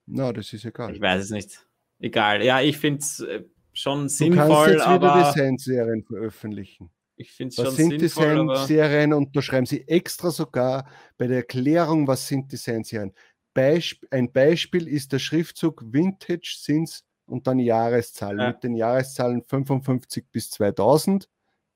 Na, 0.05 0.27
no, 0.27 0.31
das 0.31 0.53
ist 0.53 0.63
egal. 0.63 0.95
Ich 0.95 1.01
weiß 1.01 1.25
es 1.25 1.31
nicht. 1.31 1.67
Egal. 1.99 2.43
Ja, 2.43 2.61
ich 2.61 2.77
finde 2.77 2.99
es 2.99 3.19
äh, 3.19 3.43
schon 3.73 4.07
sinnvoll. 4.09 4.45
Du 4.45 4.53
kannst 4.53 4.67
jetzt 4.69 4.89
wieder 4.89 5.33
Designserien 5.33 6.03
veröffentlichen. 6.03 6.89
Ich 7.23 7.31
finde 7.31 7.49
es 7.49 7.55
schon 7.55 7.65
was 7.65 7.75
sind 7.77 8.01
Designserien 8.01 9.13
und 9.13 9.33
da 9.33 9.41
schreiben 9.41 9.65
sie 9.65 9.87
extra 9.87 10.29
sogar 10.29 10.89
bei 11.17 11.27
der 11.27 11.37
Erklärung, 11.37 12.05
was 12.05 12.27
sind 12.27 12.51
Designserien. 12.51 13.13
Beisp 13.53 14.03
ein 14.11 14.31
Beispiel 14.31 14.89
ist 14.89 15.13
der 15.13 15.19
Schriftzug 15.19 15.83
Vintage 15.85 16.57
Sins 16.59 17.05
und 17.25 17.47
dann 17.47 17.59
Jahreszahlen 17.59 18.39
ja. 18.39 18.47
mit 18.49 18.63
den 18.63 18.75
Jahreszahlen 18.75 19.41
55 19.41 20.25
bis 20.31 20.49
2000. 20.51 21.29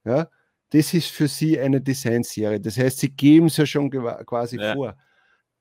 Ja, 0.03 0.29
das 0.71 0.93
ist 0.93 1.11
für 1.11 1.29
sie 1.29 1.57
eine 1.57 1.79
Designserie. 1.79 2.59
Das 2.59 2.77
heißt, 2.77 2.99
sie 2.99 3.09
geben 3.09 3.47
es 3.47 3.55
ja 3.55 3.65
schon 3.65 3.89
quasi 3.89 4.57
ja. 4.57 4.73
vor. 4.73 4.97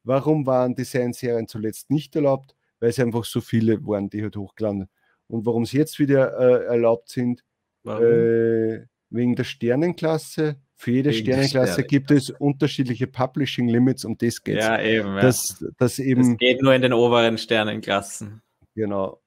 Warum 0.03 0.46
waren 0.46 0.75
Designserien 0.75 1.46
zuletzt 1.46 1.90
nicht 1.90 2.16
erlaubt? 2.16 2.57
Weil 2.81 2.90
es 2.90 2.99
einfach 2.99 3.25
so 3.25 3.40
viele 3.40 3.85
waren, 3.87 4.11
die 4.11 4.22
halt 4.22 4.37
hochgeladen. 4.37 4.88
Und 5.29 5.46
warum 5.46 5.64
sie 5.64 5.79
jetzt 5.79 6.01
wieder 6.01 6.37
äh, 6.38 6.64
erlaubt 6.66 7.09
sind, 7.09 7.44
äh, 7.85 8.85
wegen 9.11 9.37
der 9.37 9.45
Sternenklasse. 9.45 10.57
Für 10.75 10.90
jede 10.90 11.11
wegen 11.11 11.25
Sternenklasse 11.25 11.85
gibt 11.85 12.11
es 12.11 12.31
unterschiedliche 12.31 13.07
Publishing 13.07 13.69
Limits, 13.69 14.05
um 14.05 14.19
das 14.19 14.42
geht 14.42 14.57
Ja, 14.57 14.81
eben. 14.81 15.14
Ja. 15.16 15.23
Das, 15.23 15.64
das, 15.79 15.99
eben, 15.99 16.33
das 16.33 16.38
geht 16.38 16.62
nur 16.62 16.75
in 16.75 16.83
den 16.83 16.92
oberen 16.92 17.38
Sternenklassen. 17.38 18.42
Genau. 18.75 19.23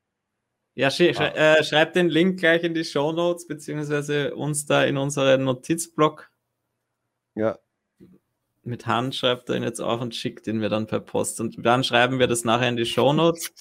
Ja, 0.75 0.91
sch 0.91 1.01
ah. 1.01 1.57
äh, 1.57 1.63
schreibt 1.63 1.95
den 1.95 2.07
Link 2.07 2.39
gleich 2.39 2.63
in 2.63 2.73
die 2.73 2.85
Show 2.85 3.11
Notes, 3.11 3.47
beziehungsweise 3.47 4.35
uns 4.35 4.65
da 4.65 4.83
in 4.83 4.97
unseren 4.97 5.43
Notizblock. 5.43 6.31
Ja. 7.35 7.59
Mit 8.63 8.85
Hand 8.85 9.15
schreibt 9.15 9.49
er 9.49 9.55
ihn 9.55 9.63
jetzt 9.63 9.81
auf 9.81 9.99
und 9.99 10.15
schickt 10.15 10.47
ihn 10.47 10.59
mir 10.59 10.69
dann 10.69 10.87
per 10.87 10.99
Post. 10.99 11.41
Und 11.41 11.65
dann 11.65 11.83
schreiben 11.83 12.19
wir 12.19 12.27
das 12.27 12.45
nachher 12.45 12.69
in 12.69 12.77
die 12.77 12.85
Show 12.85 13.11
Notes. 13.11 13.51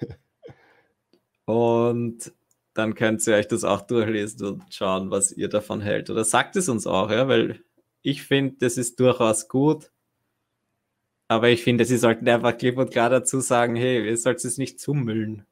und 1.44 2.32
dann 2.74 2.94
könnt 2.94 3.26
ihr 3.26 3.34
euch 3.34 3.48
das 3.48 3.64
auch 3.64 3.82
durchlesen 3.82 4.46
und 4.46 4.74
schauen, 4.74 5.10
was 5.10 5.32
ihr 5.32 5.48
davon 5.48 5.80
hält. 5.80 6.10
Oder 6.10 6.24
sagt 6.24 6.56
es 6.56 6.68
uns 6.68 6.86
auch, 6.86 7.10
ja, 7.10 7.28
weil 7.28 7.60
ich 8.02 8.22
finde, 8.22 8.56
das 8.60 8.76
ist 8.76 8.98
durchaus 8.98 9.48
gut. 9.48 9.90
Aber 11.28 11.48
ich 11.48 11.62
finde, 11.62 11.84
sie 11.84 11.96
sollten 11.96 12.28
einfach 12.28 12.56
klipp 12.56 12.78
und 12.78 12.90
klar 12.90 13.10
dazu 13.10 13.40
sagen, 13.40 13.76
hey, 13.76 14.06
ihr 14.06 14.16
sollt 14.16 14.44
es 14.44 14.58
nicht 14.58 14.80
zumüllen. 14.80 15.46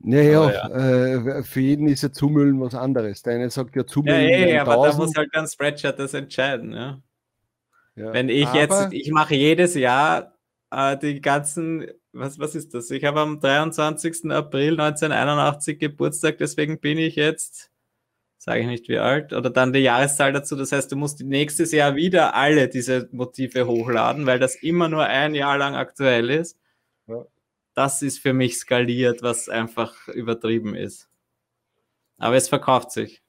Ja, 0.00 0.20
ja. 0.20 0.68
Äh, 0.68 1.42
für 1.42 1.60
jeden 1.60 1.88
ist 1.88 2.02
ja 2.02 2.12
zumüllen 2.12 2.60
was 2.60 2.74
anderes. 2.74 3.22
Der 3.22 3.34
eine 3.34 3.50
sagt 3.50 3.76
ja 3.76 3.86
zumüllen. 3.86 4.28
Ja, 4.28 4.46
ja, 4.46 4.62
aber 4.62 4.88
da 4.88 4.96
muss 4.96 5.16
halt 5.16 5.30
dann 5.32 5.46
Spreadshirt 5.46 5.98
das 5.98 6.12
entscheiden. 6.12 6.72
Ja. 6.72 7.00
ja. 7.94 8.12
Wenn 8.12 8.28
ich 8.28 8.46
aber 8.46 8.58
jetzt, 8.58 8.92
ich 8.92 9.10
mache 9.10 9.34
jedes 9.34 9.74
Jahr 9.74 10.36
äh, 10.70 10.96
die 10.98 11.20
ganzen 11.20 11.86
was, 12.18 12.38
was 12.38 12.54
ist 12.54 12.74
das? 12.74 12.90
Ich 12.90 13.04
habe 13.04 13.20
am 13.20 13.40
23. 13.40 14.30
April 14.30 14.72
1981 14.80 15.78
Geburtstag, 15.78 16.38
deswegen 16.38 16.80
bin 16.80 16.98
ich 16.98 17.16
jetzt, 17.16 17.70
sage 18.38 18.60
ich 18.60 18.66
nicht 18.66 18.88
wie 18.88 18.98
alt, 18.98 19.32
oder 19.32 19.50
dann 19.50 19.72
die 19.72 19.80
Jahreszahl 19.80 20.32
dazu. 20.32 20.56
Das 20.56 20.72
heißt, 20.72 20.90
du 20.90 20.96
musst 20.96 21.20
nächstes 21.20 21.72
Jahr 21.72 21.96
wieder 21.96 22.34
alle 22.34 22.68
diese 22.68 23.08
Motive 23.12 23.66
hochladen, 23.66 24.26
weil 24.26 24.38
das 24.38 24.56
immer 24.56 24.88
nur 24.88 25.04
ein 25.04 25.34
Jahr 25.34 25.58
lang 25.58 25.74
aktuell 25.74 26.30
ist. 26.30 26.58
Ja. 27.06 27.24
Das 27.74 28.02
ist 28.02 28.18
für 28.18 28.32
mich 28.32 28.58
skaliert, 28.58 29.22
was 29.22 29.48
einfach 29.48 30.08
übertrieben 30.08 30.74
ist. 30.74 31.08
Aber 32.18 32.36
es 32.36 32.48
verkauft 32.48 32.90
sich. 32.92 33.22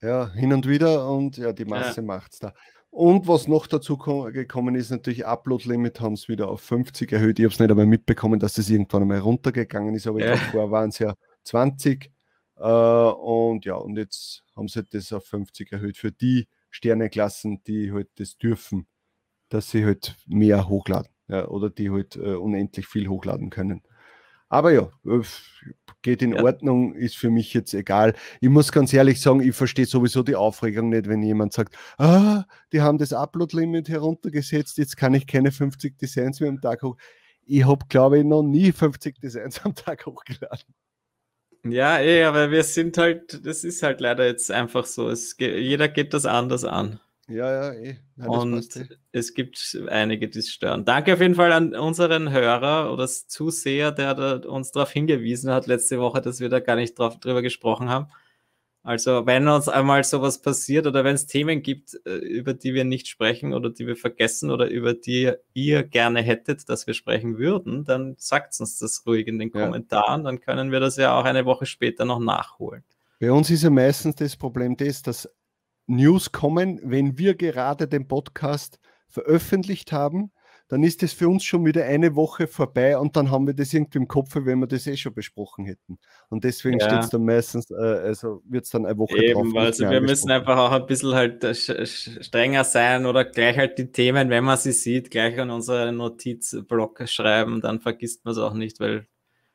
Ja, 0.00 0.32
hin 0.32 0.52
und 0.52 0.66
wieder 0.66 1.08
und 1.10 1.36
ja, 1.36 1.52
die 1.52 1.64
Masse 1.64 2.00
ja. 2.00 2.22
es 2.30 2.38
da. 2.38 2.54
Und 2.90 3.28
was 3.28 3.46
noch 3.46 3.68
dazu 3.68 3.96
gekommen 3.96 4.74
ist, 4.74 4.90
natürlich 4.90 5.24
Upload-Limit 5.24 6.00
haben 6.00 6.14
es 6.14 6.28
wieder 6.28 6.48
auf 6.48 6.60
50 6.60 7.12
erhöht. 7.12 7.38
Ich 7.38 7.44
habe 7.44 7.52
es 7.52 7.60
nicht 7.60 7.70
einmal 7.70 7.86
mitbekommen, 7.86 8.40
dass 8.40 8.54
das 8.54 8.68
irgendwann 8.68 9.02
einmal 9.02 9.20
runtergegangen 9.20 9.94
ist, 9.94 10.08
aber 10.08 10.18
ja. 10.20 10.34
ich 10.34 10.40
glaube, 10.40 10.50
vorher 10.50 10.70
waren 10.72 10.88
es 10.88 10.98
ja 10.98 11.14
20. 11.44 12.10
Äh, 12.56 12.62
und 12.62 13.64
ja, 13.64 13.76
und 13.76 13.96
jetzt 13.96 14.42
haben 14.56 14.68
sie 14.68 14.84
das 14.84 15.12
auf 15.12 15.24
50 15.24 15.70
erhöht 15.72 15.96
für 15.96 16.10
die 16.10 16.48
Sterneklassen, 16.70 17.62
die 17.64 17.92
halt 17.92 18.08
das 18.16 18.36
dürfen, 18.36 18.86
dass 19.48 19.70
sie 19.70 19.84
halt 19.84 20.16
mehr 20.26 20.68
hochladen 20.68 21.10
ja, 21.28 21.46
oder 21.46 21.70
die 21.70 21.90
halt 21.90 22.16
äh, 22.16 22.34
unendlich 22.34 22.86
viel 22.86 23.08
hochladen 23.08 23.50
können. 23.50 23.82
Aber 24.50 24.72
ja, 24.72 24.90
äh, 25.06 25.22
geht 26.02 26.22
in 26.22 26.32
ja. 26.32 26.42
Ordnung, 26.42 26.94
ist 26.94 27.16
für 27.16 27.30
mich 27.30 27.54
jetzt 27.54 27.72
egal. 27.72 28.14
Ich 28.40 28.48
muss 28.48 28.72
ganz 28.72 28.92
ehrlich 28.92 29.20
sagen, 29.20 29.40
ich 29.40 29.54
verstehe 29.54 29.86
sowieso 29.86 30.22
die 30.22 30.34
Aufregung 30.34 30.90
nicht, 30.90 31.08
wenn 31.08 31.22
jemand 31.22 31.52
sagt, 31.52 31.76
ah, 31.98 32.44
die 32.72 32.80
haben 32.82 32.98
das 32.98 33.12
Upload-Limit 33.12 33.88
heruntergesetzt, 33.88 34.76
jetzt 34.78 34.96
kann 34.96 35.14
ich 35.14 35.26
keine 35.26 35.52
50 35.52 35.96
Designs 35.98 36.40
mehr 36.40 36.50
am 36.50 36.60
Tag 36.60 36.82
hoch. 36.82 36.96
Ich 37.46 37.64
habe, 37.64 37.86
glaube 37.88 38.18
ich, 38.18 38.24
noch 38.24 38.42
nie 38.42 38.72
50 38.72 39.20
Designs 39.20 39.64
am 39.64 39.74
Tag 39.74 40.04
hochgeladen. 40.04 40.74
Ja, 41.64 42.00
eh, 42.00 42.24
aber 42.24 42.50
wir 42.50 42.64
sind 42.64 42.96
halt, 42.96 43.44
das 43.44 43.64
ist 43.64 43.82
halt 43.82 44.00
leider 44.00 44.26
jetzt 44.26 44.50
einfach 44.50 44.86
so. 44.86 45.10
Es, 45.10 45.36
jeder 45.38 45.88
geht 45.88 46.14
das 46.14 46.24
anders 46.26 46.64
an. 46.64 47.00
Ja, 47.30 47.52
ja, 47.52 47.72
eh. 47.72 47.96
Ja, 48.16 48.26
und 48.26 48.76
eh. 48.76 48.88
es 49.12 49.34
gibt 49.34 49.78
einige, 49.88 50.28
die 50.28 50.40
es 50.40 50.50
stören. 50.50 50.84
Danke 50.84 51.14
auf 51.14 51.20
jeden 51.20 51.36
Fall 51.36 51.52
an 51.52 51.74
unseren 51.74 52.30
Hörer 52.30 52.92
oder 52.92 53.06
Zuseher, 53.06 53.92
der 53.92 54.14
da 54.14 54.36
uns 54.48 54.72
darauf 54.72 54.90
hingewiesen 54.90 55.50
hat 55.50 55.66
letzte 55.66 56.00
Woche, 56.00 56.20
dass 56.20 56.40
wir 56.40 56.48
da 56.48 56.60
gar 56.60 56.76
nicht 56.76 56.98
drauf, 56.98 57.20
drüber 57.20 57.42
gesprochen 57.42 57.88
haben. 57.88 58.08
Also 58.82 59.26
wenn 59.26 59.46
uns 59.46 59.68
einmal 59.68 60.04
sowas 60.04 60.40
passiert 60.40 60.86
oder 60.86 61.04
wenn 61.04 61.14
es 61.14 61.26
Themen 61.26 61.62
gibt, 61.62 62.00
äh, 62.06 62.14
über 62.16 62.54
die 62.54 62.72
wir 62.72 62.84
nicht 62.84 63.08
sprechen 63.08 63.52
oder 63.52 63.68
die 63.68 63.86
wir 63.86 63.96
vergessen 63.96 64.50
oder 64.50 64.68
über 64.68 64.94
die 64.94 65.32
ihr 65.52 65.82
gerne 65.82 66.22
hättet, 66.22 66.68
dass 66.68 66.86
wir 66.86 66.94
sprechen 66.94 67.36
würden, 67.36 67.84
dann 67.84 68.14
sagt 68.18 68.58
uns 68.58 68.78
das 68.78 69.04
ruhig 69.06 69.28
in 69.28 69.38
den 69.38 69.52
Kommentaren, 69.52 70.24
dann 70.24 70.40
können 70.40 70.72
wir 70.72 70.80
das 70.80 70.96
ja 70.96 71.18
auch 71.18 71.24
eine 71.24 71.44
Woche 71.44 71.66
später 71.66 72.06
noch 72.06 72.20
nachholen. 72.20 72.82
Bei 73.20 73.30
uns 73.30 73.50
ist 73.50 73.62
ja 73.62 73.68
meistens 73.68 74.14
das 74.14 74.34
Problem 74.34 74.78
das, 74.78 75.02
dass 75.02 75.28
News 75.90 76.32
kommen, 76.32 76.80
wenn 76.82 77.18
wir 77.18 77.34
gerade 77.34 77.88
den 77.88 78.08
Podcast 78.08 78.78
veröffentlicht 79.08 79.92
haben 79.92 80.32
dann 80.70 80.84
ist 80.84 81.02
es 81.02 81.12
für 81.12 81.28
uns 81.28 81.42
schon 81.42 81.66
wieder 81.66 81.84
eine 81.84 82.14
Woche 82.14 82.46
vorbei 82.46 82.96
und 82.96 83.16
dann 83.16 83.32
haben 83.32 83.44
wir 83.44 83.54
das 83.54 83.74
irgendwie 83.74 83.98
im 83.98 84.06
Kopf, 84.06 84.36
wenn 84.36 84.60
wir 84.60 84.68
das 84.68 84.86
eh 84.86 84.96
schon 84.96 85.12
besprochen 85.12 85.64
hätten. 85.64 85.98
Und 86.28 86.44
deswegen 86.44 86.78
ja. 86.78 86.86
steht 86.86 87.00
es 87.00 87.10
dann 87.10 87.24
meistens, 87.24 87.72
äh, 87.72 87.74
also 87.74 88.40
wird 88.44 88.66
es 88.66 88.70
dann 88.70 88.86
eine 88.86 88.96
Woche 88.96 89.18
Eben, 89.18 89.52
drauf. 89.52 89.64
Also 89.64 89.90
wir 89.90 90.00
müssen 90.00 90.30
einfach 90.30 90.56
auch 90.56 90.70
ein 90.70 90.86
bisschen 90.86 91.12
halt 91.12 91.42
äh, 91.42 91.54
strenger 91.86 92.62
sein 92.62 93.04
oder 93.04 93.24
gleich 93.24 93.58
halt 93.58 93.78
die 93.78 93.90
Themen, 93.90 94.30
wenn 94.30 94.44
man 94.44 94.56
sie 94.56 94.70
sieht, 94.70 95.10
gleich 95.10 95.40
an 95.40 95.50
unsere 95.50 95.90
Notizblock 95.92 97.02
schreiben, 97.08 97.60
dann 97.60 97.80
vergisst 97.80 98.24
man 98.24 98.32
es 98.32 98.38
auch 98.38 98.54
nicht, 98.54 98.78
weil 98.78 99.08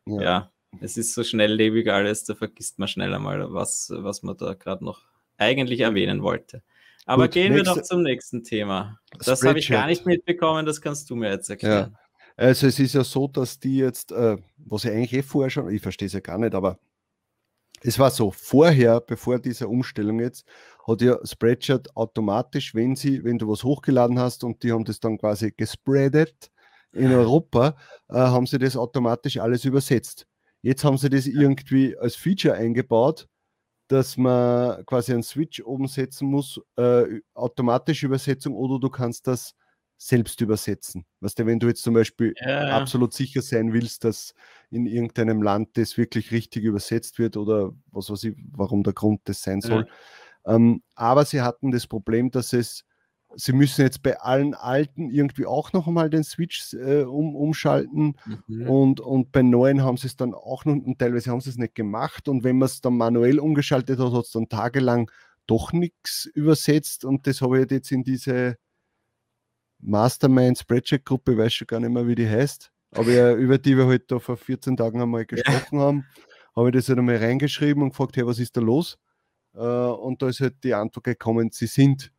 ja. 0.06 0.22
ja. 0.22 0.52
es 0.82 0.98
ist 0.98 1.14
so 1.14 1.24
schnelllebig 1.24 1.90
alles, 1.90 2.26
da 2.26 2.36
vergisst 2.36 2.78
man 2.78 2.90
schnell 2.90 3.14
einmal, 3.14 3.54
was, 3.54 3.90
was 3.96 4.22
man 4.22 4.36
da 4.36 4.54
gerade 4.54 4.84
noch 4.84 5.02
eigentlich 5.38 5.82
erwähnen 5.82 6.24
wollte. 6.24 6.62
Aber 7.06 7.26
Gut, 7.26 7.34
gehen 7.34 7.54
nächste, 7.54 7.76
wir 7.76 7.76
doch 7.76 7.84
zum 7.84 8.02
nächsten 8.02 8.44
Thema. 8.44 9.00
Das 9.24 9.44
habe 9.44 9.60
ich 9.60 9.70
gar 9.70 9.88
nicht 9.88 10.06
mitbekommen, 10.06 10.66
das 10.66 10.82
kannst 10.82 11.10
du 11.10 11.16
mir 11.16 11.32
jetzt 11.32 11.50
erklären. 11.50 11.92
Ja. 11.94 12.00
Also 12.38 12.68
es 12.68 12.80
ist 12.80 12.94
ja 12.94 13.04
so, 13.04 13.28
dass 13.28 13.60
die 13.60 13.78
jetzt, 13.78 14.12
äh, 14.12 14.38
was 14.58 14.84
ich 14.84 14.92
eigentlich 14.92 15.14
eh 15.14 15.22
vorher 15.22 15.50
schon, 15.50 15.70
ich 15.70 15.82
verstehe 15.82 16.08
es 16.08 16.14
ja 16.14 16.20
gar 16.20 16.38
nicht, 16.38 16.54
aber 16.54 16.80
es 17.82 18.00
war 18.00 18.10
so, 18.10 18.32
vorher, 18.32 19.00
bevor 19.00 19.40
diese 19.40 19.68
Umstellung 19.68 20.20
jetzt, 20.20 20.46
hat 20.88 21.02
ja 21.02 21.18
Spreadshirt 21.24 21.96
automatisch, 21.96 22.74
wenn 22.74 22.96
sie, 22.96 23.24
wenn 23.24 23.38
du 23.38 23.48
was 23.48 23.64
hochgeladen 23.64 24.20
hast 24.20 24.44
und 24.44 24.64
die 24.64 24.72
haben 24.72 24.86
das 24.86 25.00
dann 25.00 25.18
quasi 25.18 25.52
gespreadet 25.56 26.52
in 26.92 27.12
Europa, 27.12 27.76
äh, 28.10 28.16
haben 28.16 28.48
sie 28.48 28.58
das 28.58 28.76
automatisch 28.76 29.38
alles 29.38 29.66
übersetzt. 29.66 30.28
Jetzt 30.62 30.84
haben 30.84 30.98
sie 30.98 31.10
das 31.10 31.28
irgendwie 31.28 31.96
als 31.98 32.16
Feature 32.16 32.56
eingebaut, 32.56 33.28
dass 33.88 34.18
man 34.18 34.86
quasi 34.86 35.14
einen 35.14 35.24
Switch 35.24 35.64
oben 35.64 35.88
setzen 35.88 36.28
muss, 36.28 36.60
äh, 36.78 37.22
automatische 37.34 38.08
Übersetzung, 38.08 38.56
oder 38.56 38.80
du 38.80 38.90
kannst 38.90 39.28
das 39.28 39.54
selbst 39.98 40.42
übersetzen. 40.42 41.06
Weißt 41.22 41.40
du, 41.40 41.46
wenn 41.46 41.60
du 41.60 41.68
jetzt 41.68 41.84
zum 41.84 41.94
Beispiel 41.94 42.34
ja. 42.40 42.78
absolut 42.78 43.14
sicher 43.14 43.42
sein 43.42 43.72
willst, 43.72 44.04
dass 44.04 44.34
in 44.70 44.86
irgendeinem 44.86 45.42
Land 45.42 45.78
das 45.78 45.98
wirklich 45.98 46.32
richtig 46.32 46.64
übersetzt 46.64 47.18
wird 47.18 47.38
oder 47.38 47.72
was 47.92 48.10
weiß 48.10 48.26
ich, 48.26 48.36
warum 48.52 48.84
der 48.84 48.94
Grund 48.94 49.22
das 49.26 49.42
sein 49.42 49.62
soll. 49.62 49.88
Ja. 50.46 50.56
Ähm, 50.56 50.84
aber 50.96 51.26
sie 51.26 51.42
hatten 51.42 51.72
das 51.72 51.88
Problem, 51.88 52.30
dass 52.30 52.54
es 52.54 52.84
sie 53.36 53.54
müssen 53.54 53.82
jetzt 53.82 54.02
bei 54.02 54.20
allen 54.20 54.54
alten 54.54 55.10
irgendwie 55.10 55.46
auch 55.46 55.74
noch 55.74 55.88
einmal 55.88 56.10
den 56.10 56.24
Switch 56.24 56.74
äh, 56.74 57.04
um, 57.04 57.36
umschalten 57.36 58.16
mhm. 58.48 58.70
und, 58.70 59.00
und 59.00 59.32
bei 59.32 59.42
neuen 59.42 59.84
haben 59.84 59.98
sie 59.98 60.08
es 60.08 60.16
dann 60.16 60.34
auch 60.34 60.66
noch, 60.66 60.74
und 60.74 61.00
teilweise 61.00 61.32
haben 61.32 61.42
sie 61.42 61.50
es 61.50 61.58
nicht 61.58 61.76
gemacht 61.76 62.28
und 62.28 62.44
wenn 62.44 62.58
man 62.58 62.68
es 62.68 62.82
dann 62.82 62.98
manuell 62.98 63.40
umgeschaltet 63.40 64.00
hat, 64.00 64.14
hat 64.14 64.26
es 64.26 64.32
dann 64.32 64.50
tagelang 64.50 65.12
doch 65.48 65.74
nichts 65.74 66.26
übersetzt 66.34 67.06
und 67.06 67.28
das 67.28 67.42
habe 67.42 67.62
ich 67.62 67.72
jetzt 67.72 67.92
in 67.92 68.04
diese 68.04 68.58
Mastermind 69.80 70.58
Spreadsheet 70.58 71.06
Gruppe, 71.06 71.38
weiß 71.38 71.54
schon 71.54 71.68
gar 71.68 71.80
nicht 71.80 71.92
mehr, 71.92 72.08
wie 72.08 72.16
die 72.16 72.28
heißt, 72.28 72.72
aber 72.92 73.12
ja, 73.12 73.34
über 73.36 73.58
die 73.58 73.78
wir 73.78 73.86
heute 73.86 74.16
halt 74.16 74.24
vor 74.24 74.38
14 74.38 74.78
Tagen 74.78 75.02
einmal 75.02 75.26
gesprochen 75.26 75.78
ja. 75.78 75.82
haben, 75.82 76.06
habe 76.56 76.70
ich 76.70 76.76
das 76.76 76.90
halt 76.90 77.00
einmal 77.00 77.18
reingeschrieben 77.18 77.84
und 77.84 77.90
gefragt, 77.90 78.18
hey, 78.18 78.26
was 78.26 78.40
ist 78.40 78.56
da 78.56 78.62
los? 78.62 78.98
Uh, 79.58 79.94
und 79.94 80.22
da 80.22 80.28
ist 80.28 80.42
halt 80.42 80.56
die 80.66 80.74
Antwort 80.74 81.06
gekommen, 81.06 81.50
sie 81.50 81.68
sind 81.68 82.08
äh, 82.08 82.15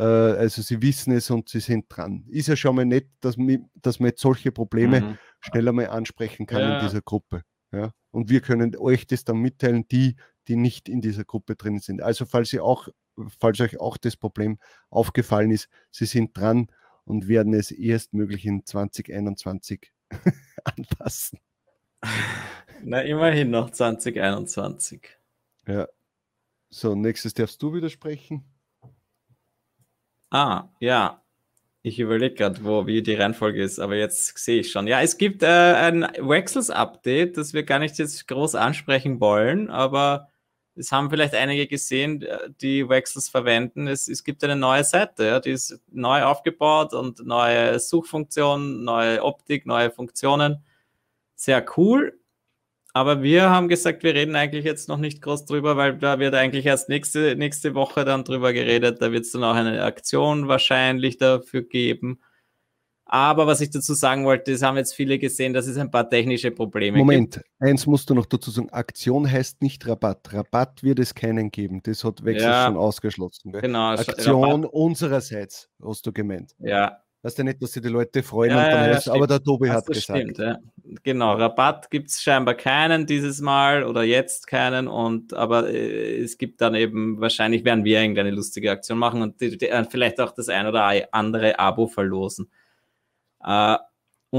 also 0.00 0.62
sie 0.62 0.82
wissen 0.82 1.12
es 1.12 1.30
und 1.30 1.48
sie 1.48 1.60
sind 1.60 1.86
dran. 1.88 2.24
Ist 2.28 2.48
ja 2.48 2.56
schon 2.56 2.76
mal 2.76 2.84
nett, 2.84 3.08
dass, 3.20 3.36
dass 3.74 3.98
man 3.98 4.08
jetzt 4.10 4.20
solche 4.20 4.52
Probleme 4.52 5.00
mhm. 5.00 5.18
schneller 5.40 5.72
mal 5.72 5.88
ansprechen 5.88 6.46
kann 6.46 6.60
ja. 6.60 6.78
in 6.78 6.86
dieser 6.86 7.00
Gruppe. 7.00 7.42
Ja? 7.72 7.92
Und 8.10 8.28
wir 8.30 8.40
können 8.40 8.76
euch 8.76 9.06
das 9.06 9.24
dann 9.24 9.38
mitteilen, 9.38 9.88
die, 9.88 10.16
die 10.48 10.56
nicht 10.56 10.88
in 10.88 11.00
dieser 11.00 11.24
Gruppe 11.24 11.56
drin 11.56 11.78
sind. 11.78 12.02
Also 12.02 12.26
falls 12.26 12.52
ihr 12.52 12.64
auch, 12.64 12.88
falls 13.38 13.60
euch 13.60 13.80
auch 13.80 13.96
das 13.96 14.16
Problem 14.16 14.58
aufgefallen 14.90 15.50
ist, 15.50 15.68
sie 15.90 16.06
sind 16.06 16.36
dran 16.36 16.68
und 17.04 17.28
werden 17.28 17.54
es 17.54 17.70
erstmöglich 17.70 18.44
in 18.44 18.64
2021 18.64 19.92
anpassen. 20.64 21.38
Na, 22.82 23.00
immerhin 23.00 23.50
noch 23.50 23.70
2021. 23.70 25.08
Ja. 25.66 25.88
So, 26.68 26.94
nächstes 26.94 27.32
darfst 27.32 27.62
du 27.62 27.72
widersprechen. 27.72 28.44
Ah, 30.36 30.68
ja. 30.80 31.22
Ich 31.82 31.98
überlege 31.98 32.34
gerade, 32.34 32.62
wo, 32.62 32.86
wie 32.86 33.02
die 33.02 33.14
Reihenfolge 33.14 33.62
ist, 33.62 33.78
aber 33.78 33.96
jetzt 33.96 34.36
sehe 34.36 34.60
ich 34.60 34.70
schon. 34.70 34.86
Ja, 34.86 35.00
es 35.00 35.16
gibt 35.16 35.42
äh, 35.42 35.46
ein 35.46 36.02
Wexels-Update, 36.02 37.38
das 37.38 37.54
wir 37.54 37.62
gar 37.62 37.78
nicht 37.78 37.96
jetzt 37.96 38.28
groß 38.28 38.54
ansprechen 38.54 39.18
wollen, 39.20 39.70
aber 39.70 40.28
es 40.74 40.92
haben 40.92 41.08
vielleicht 41.08 41.34
einige 41.34 41.66
gesehen, 41.66 42.20
äh, 42.20 42.50
die 42.60 42.86
Wexels 42.86 43.30
verwenden. 43.30 43.86
Es, 43.86 44.08
es 44.08 44.24
gibt 44.24 44.44
eine 44.44 44.56
neue 44.56 44.84
Seite, 44.84 45.24
ja, 45.24 45.40
die 45.40 45.52
ist 45.52 45.80
neu 45.90 46.22
aufgebaut 46.22 46.92
und 46.92 47.24
neue 47.24 47.78
Suchfunktionen, 47.78 48.84
neue 48.84 49.24
Optik, 49.24 49.64
neue 49.64 49.90
Funktionen. 49.90 50.62
Sehr 51.34 51.64
cool. 51.78 52.18
Aber 52.96 53.22
wir 53.22 53.50
haben 53.50 53.68
gesagt, 53.68 54.04
wir 54.04 54.14
reden 54.14 54.36
eigentlich 54.36 54.64
jetzt 54.64 54.88
noch 54.88 54.96
nicht 54.96 55.20
groß 55.20 55.44
drüber, 55.44 55.76
weil 55.76 55.98
da 55.98 56.18
wird 56.18 56.34
eigentlich 56.34 56.64
erst 56.64 56.88
nächste, 56.88 57.36
nächste 57.36 57.74
Woche 57.74 58.06
dann 58.06 58.24
drüber 58.24 58.54
geredet. 58.54 59.02
Da 59.02 59.12
wird 59.12 59.26
es 59.26 59.32
dann 59.32 59.44
auch 59.44 59.54
eine 59.54 59.82
Aktion 59.82 60.48
wahrscheinlich 60.48 61.18
dafür 61.18 61.60
geben. 61.60 62.20
Aber 63.04 63.46
was 63.46 63.60
ich 63.60 63.68
dazu 63.68 63.92
sagen 63.92 64.24
wollte, 64.24 64.50
das 64.50 64.62
haben 64.62 64.78
jetzt 64.78 64.94
viele 64.94 65.18
gesehen, 65.18 65.52
dass 65.52 65.66
es 65.66 65.76
ein 65.76 65.90
paar 65.90 66.08
technische 66.08 66.50
Probleme 66.50 66.96
Moment, 66.96 67.34
gibt. 67.34 67.46
eins 67.58 67.84
musst 67.84 68.08
du 68.08 68.14
noch 68.14 68.24
dazu 68.24 68.50
sagen. 68.50 68.70
Aktion 68.70 69.30
heißt 69.30 69.60
nicht 69.60 69.86
Rabatt. 69.86 70.32
Rabatt 70.32 70.82
wird 70.82 70.98
es 70.98 71.14
keinen 71.14 71.50
geben. 71.50 71.82
Das 71.82 72.02
hat 72.02 72.24
Wechsel 72.24 72.48
ja, 72.48 72.64
schon 72.64 72.78
ausgeschlossen. 72.78 73.52
Gell? 73.52 73.60
Genau. 73.60 73.90
Aktion 73.90 74.42
Rabatt. 74.42 74.72
unsererseits, 74.72 75.68
hast 75.84 76.06
du 76.06 76.14
gemeint. 76.14 76.54
Ja, 76.60 77.02
Weißt 77.26 77.40
du 77.40 77.42
nicht, 77.42 77.60
dass 77.60 77.72
sich 77.72 77.82
die 77.82 77.88
Leute 77.88 78.22
freuen 78.22 78.52
ja, 78.52 78.56
und 78.64 78.72
dann 78.72 78.88
ja, 78.88 78.94
heißt, 78.94 79.08
aber 79.08 79.26
der 79.26 79.42
Tobi 79.42 79.68
hat 79.68 79.78
das 79.88 79.96
gesagt. 79.96 80.20
Stimmt, 80.20 80.38
ja. 80.38 80.60
Genau, 81.02 81.32
Rabatt 81.32 81.90
gibt 81.90 82.10
es 82.10 82.22
scheinbar 82.22 82.54
keinen 82.54 83.04
dieses 83.04 83.40
Mal 83.40 83.82
oder 83.82 84.04
jetzt 84.04 84.46
keinen 84.46 84.86
und 84.86 85.34
aber 85.34 85.68
äh, 85.68 86.22
es 86.22 86.38
gibt 86.38 86.60
dann 86.60 86.76
eben, 86.76 87.20
wahrscheinlich 87.20 87.64
werden 87.64 87.84
wir 87.84 88.00
irgendeine 88.00 88.30
lustige 88.30 88.70
Aktion 88.70 88.98
machen 88.98 89.22
und 89.22 89.40
die, 89.40 89.58
die, 89.58 89.68
äh, 89.68 89.82
vielleicht 89.82 90.20
auch 90.20 90.30
das 90.30 90.48
ein 90.48 90.68
oder 90.68 90.88
andere 91.10 91.58
Abo 91.58 91.88
verlosen. 91.88 92.48
Äh, 93.44 93.76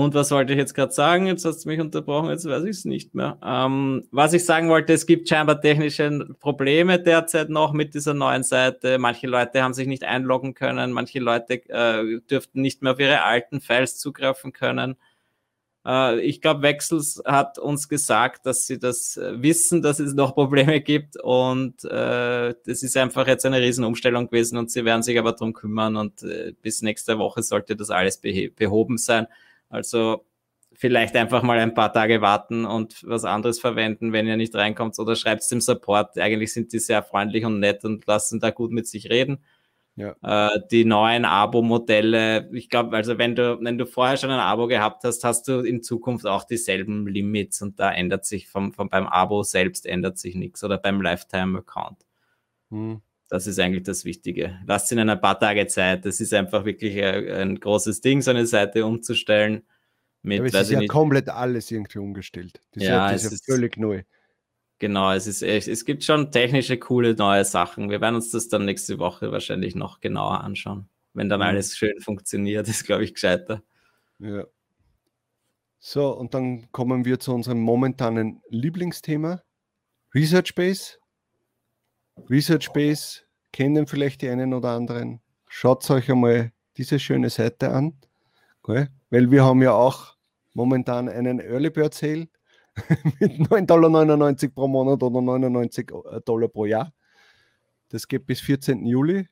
und 0.04 0.14
was 0.14 0.32
wollte 0.32 0.54
ich 0.54 0.60
jetzt 0.60 0.74
gerade 0.74 0.92
sagen? 0.92 1.28
Jetzt 1.28 1.46
hast 1.46 1.66
du 1.66 1.70
mich 1.70 1.80
unterbrochen, 1.80 2.30
jetzt 2.30 2.46
weiß 2.46 2.64
ich 2.64 2.72
es 2.72 2.86
nicht 2.86 3.16
mehr. 3.16 3.38
Ähm, 3.44 4.08
was 4.12 4.34
ich 4.34 4.46
sagen 4.46 4.70
wollte, 4.70 4.94
es 4.94 5.06
gibt 5.06 5.30
scheinbar 5.30 5.62
technische 5.62 6.28
Probleme 6.40 7.00
derzeit 7.00 7.50
noch 7.50 7.74
mit 7.74 7.94
dieser 7.94 8.14
neuen 8.14 8.44
Seite. 8.44 8.98
Manche 9.00 9.28
Leute 9.28 9.64
haben 9.64 9.74
sich 9.74 9.88
nicht 9.88 10.04
einloggen 10.04 10.54
können, 10.54 10.92
manche 10.92 11.20
Leute 11.20 11.56
äh, 11.70 12.20
dürften 12.30 12.62
nicht 12.62 12.82
mehr 12.82 12.94
auf 12.94 13.00
ihre 13.00 13.24
alten 13.24 13.62
Files 13.62 13.98
zugreifen 13.98 14.54
können. 14.54 14.96
Äh, 15.88 16.20
ich 16.20 16.42
glaube, 16.42 16.62
Wechsels 16.64 17.22
hat 17.26 17.58
uns 17.58 17.88
gesagt, 17.88 18.46
dass 18.46 18.68
sie 18.68 18.78
das 18.78 19.18
äh, 19.18 19.42
wissen, 19.42 19.82
dass 19.82 20.00
es 20.00 20.14
noch 20.14 20.36
Probleme 20.36 20.82
gibt 20.82 21.20
und 21.22 21.86
äh, 21.86 22.54
das 22.66 22.84
ist 22.84 22.98
einfach 22.98 23.26
jetzt 23.28 23.46
eine 23.46 23.62
Riesenumstellung 23.62 24.28
gewesen 24.28 24.58
und 24.58 24.70
sie 24.70 24.84
werden 24.86 25.02
sich 25.04 25.18
aber 25.18 25.32
darum 25.32 25.54
kümmern 25.54 25.96
und 25.96 26.24
äh, 26.24 26.54
bis 26.62 26.82
nächste 26.82 27.18
Woche 27.18 27.42
sollte 27.42 27.76
das 27.76 27.90
alles 27.90 28.20
behoben 28.20 28.98
sein. 28.98 29.28
Also 29.70 30.26
vielleicht 30.74 31.16
einfach 31.16 31.44
mal 31.44 31.58
ein 31.60 31.74
paar 31.74 31.92
Tage 31.92 32.22
warten 32.22 32.66
und 32.66 33.04
was 33.04 33.26
anderes 33.26 33.60
verwenden, 33.60 34.14
wenn 34.14 34.28
ihr 34.28 34.38
nicht 34.38 34.56
reinkommt 34.56 34.98
oder 35.00 35.16
schreibt 35.16 35.42
es 35.42 35.48
dem 35.48 35.62
Support. 35.62 36.18
Eigentlich 36.20 36.54
sind 36.54 36.72
die 36.74 36.80
sehr 36.80 37.04
freundlich 37.04 37.46
und 37.46 37.60
nett 37.60 37.84
und 37.84 38.06
lassen 38.06 38.40
da 38.40 38.52
gut 38.52 38.72
mit 38.72 38.88
sich 38.88 39.10
reden. 39.10 39.40
Ja. 39.96 40.16
Äh, 40.22 40.60
die 40.70 40.86
neuen 40.86 41.26
Abo-Modelle, 41.26 42.52
ich 42.54 42.70
glaube, 42.70 42.96
also 42.96 43.18
wenn 43.18 43.36
du, 43.36 43.58
wenn 43.60 43.80
du 43.80 43.88
vorher 43.88 44.18
schon 44.18 44.30
ein 44.30 44.40
Abo 44.40 44.68
gehabt 44.68 45.04
hast, 45.04 45.24
hast 45.24 45.48
du 45.48 45.62
in 45.62 45.82
Zukunft 45.82 46.28
auch 46.28 46.44
dieselben 46.44 47.08
Limits 47.08 47.64
und 47.64 47.80
da 47.80 47.92
ändert 47.92 48.24
sich 48.26 48.48
vom, 48.48 48.74
vom 48.74 48.90
beim 48.90 49.08
Abo 49.08 49.42
selbst 49.42 49.88
ändert 49.88 50.20
sich 50.20 50.36
nichts 50.36 50.64
oder 50.64 50.78
beim 50.78 51.02
Lifetime-Account. 51.02 52.06
Hm. 52.70 53.02
Das 53.30 53.46
ist 53.46 53.60
eigentlich 53.60 53.84
das 53.84 54.06
Wichtige. 54.06 54.60
Lasst 54.66 54.92
ihnen 54.92 55.10
ein 55.10 55.20
paar 55.20 55.40
Tage 55.40 55.68
Zeit. 55.68 56.06
Das 56.06 56.22
ist 56.22 56.34
einfach 56.34 56.64
wirklich 56.64 57.02
ein 57.04 57.60
großes 57.60 58.02
Ding, 58.02 58.22
so 58.22 58.32
eine 58.32 58.46
Seite 58.46 58.86
umzustellen. 58.86 59.64
Mit, 60.22 60.40
Aber 60.40 60.48
es 60.48 60.54
ist 60.56 60.72
ja 60.72 60.80
nicht, 60.80 60.90
komplett 60.90 61.30
alles 61.30 61.70
irgendwie 61.72 62.00
umgestellt. 62.00 62.62
Das 62.72 62.84
ja, 62.84 63.10
ist 63.12 63.24
ja, 63.24 63.30
ist 63.30 63.46
völlig 63.46 63.78
neu. 63.78 64.04
Genau, 64.80 65.12
es, 65.12 65.26
ist, 65.26 65.42
es 65.42 65.86
gibt 65.86 66.04
schon 66.04 66.32
technische, 66.32 66.78
coole 66.78 67.16
neue 67.16 67.44
Sachen. 67.46 67.90
Wir 67.90 68.00
werden 68.00 68.16
uns 68.16 68.32
das 68.32 68.48
dann 68.48 68.66
nächste 68.66 69.00
Woche 69.00 69.32
wahrscheinlich 69.32 69.76
noch 69.76 70.02
genauer 70.02 70.42
anschauen. 70.42 70.88
Wenn 71.14 71.30
dann 71.30 71.40
mhm. 71.40 71.48
alles 71.48 71.76
schön 71.76 72.00
funktioniert, 72.00 72.68
ist, 72.68 72.86
glaube 72.86 73.04
ich, 73.04 73.14
gescheiter. 73.14 73.64
Ja. 74.20 74.46
So, 75.80 76.12
und 76.12 76.34
dann 76.34 76.72
kommen 76.72 77.06
wir 77.06 77.20
zu 77.20 77.34
unserem 77.34 77.60
momentanen 77.60 78.42
Lieblingsthema, 78.50 79.42
Research 80.14 80.54
Base. 80.54 80.98
Research 82.30 82.72
Base 82.74 83.22
kennen 83.52 83.88
vielleicht 83.88 84.22
die 84.22 84.30
einen 84.30 84.54
oder 84.54 84.70
anderen. 84.70 85.22
Schaut 85.48 85.90
euch 85.90 86.12
einmal 86.12 86.52
diese 86.76 87.00
schöne 87.00 87.30
Seite 87.30 87.72
an, 87.72 87.98
okay? 88.62 88.88
weil 89.10 89.32
wir 89.32 89.44
haben 89.44 89.62
ja 89.62 89.74
auch 89.74 90.16
momentan 90.54 91.10
einen 91.10 91.40
Early 91.40 91.70
Bird 91.70 91.94
Sale 91.94 92.28
mit 93.20 93.32
9,99 93.34 93.66
Dollar 93.66 94.36
pro 94.54 94.68
Monat 94.68 95.02
oder 95.02 95.22
99 95.22 95.92
Dollar 96.26 96.48
pro 96.48 96.66
Jahr. 96.66 96.94
Das 97.90 98.08
geht 98.08 98.26
bis 98.26 98.42
14. 98.42 98.86
Juli. 98.86 99.28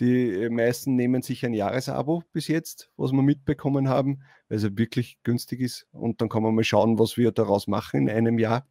Die 0.00 0.48
meisten 0.50 0.94
nehmen 0.94 1.22
sich 1.22 1.44
ein 1.44 1.54
Jahresabo 1.54 2.22
bis 2.32 2.46
jetzt, 2.46 2.90
was 2.96 3.10
wir 3.12 3.22
mitbekommen 3.22 3.88
haben, 3.88 4.22
weil 4.48 4.58
es 4.58 4.76
wirklich 4.76 5.18
günstig 5.24 5.60
ist. 5.60 5.86
Und 5.90 6.20
dann 6.20 6.28
kann 6.28 6.42
man 6.42 6.54
mal 6.54 6.62
schauen, 6.62 6.98
was 6.98 7.16
wir 7.16 7.32
daraus 7.32 7.66
machen 7.66 8.02
in 8.02 8.10
einem 8.10 8.38
Jahr. 8.38 8.66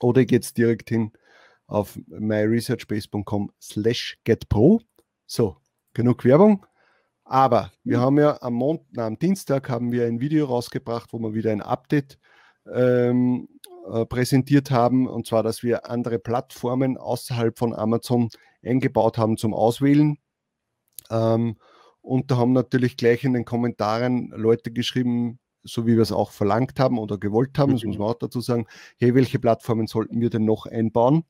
Oder 0.00 0.24
geht 0.24 0.44
es 0.44 0.54
direkt 0.54 0.88
hin 0.88 1.12
auf 1.68 1.98
myresearchbase.com 2.08 3.52
slash 3.60 4.18
getpro. 4.24 4.80
So, 5.26 5.56
genug 5.94 6.24
Werbung. 6.24 6.66
Aber 7.24 7.70
wir 7.84 7.98
mhm. 7.98 8.02
haben 8.02 8.18
ja 8.18 8.42
am, 8.42 8.54
Mont 8.54 8.82
am 8.96 9.18
Dienstag 9.18 9.68
haben 9.68 9.92
wir 9.92 10.06
ein 10.06 10.18
Video 10.18 10.46
rausgebracht, 10.46 11.12
wo 11.12 11.18
wir 11.18 11.34
wieder 11.34 11.52
ein 11.52 11.60
Update 11.60 12.18
ähm, 12.72 13.48
äh, 13.92 14.06
präsentiert 14.06 14.70
haben. 14.70 15.06
Und 15.06 15.26
zwar, 15.26 15.42
dass 15.42 15.62
wir 15.62 15.88
andere 15.88 16.18
Plattformen 16.18 16.96
außerhalb 16.96 17.58
von 17.58 17.74
Amazon 17.74 18.30
eingebaut 18.64 19.18
haben 19.18 19.36
zum 19.36 19.52
Auswählen. 19.52 20.16
Ähm, 21.10 21.58
und 22.00 22.30
da 22.30 22.38
haben 22.38 22.54
natürlich 22.54 22.96
gleich 22.96 23.24
in 23.24 23.34
den 23.34 23.44
Kommentaren 23.44 24.30
Leute 24.30 24.72
geschrieben, 24.72 25.38
so 25.62 25.86
wie 25.86 25.96
wir 25.96 26.02
es 26.02 26.12
auch 26.12 26.30
verlangt 26.30 26.80
haben 26.80 26.98
oder 26.98 27.18
gewollt 27.18 27.58
haben, 27.58 27.72
das 27.72 27.84
muss 27.84 27.96
mhm. 27.96 28.02
man 28.02 28.10
auch 28.10 28.18
dazu 28.18 28.40
sagen, 28.40 28.66
hey, 28.98 29.14
welche 29.14 29.38
Plattformen 29.38 29.86
sollten 29.86 30.18
wir 30.20 30.30
denn 30.30 30.46
noch 30.46 30.64
einbauen? 30.64 31.24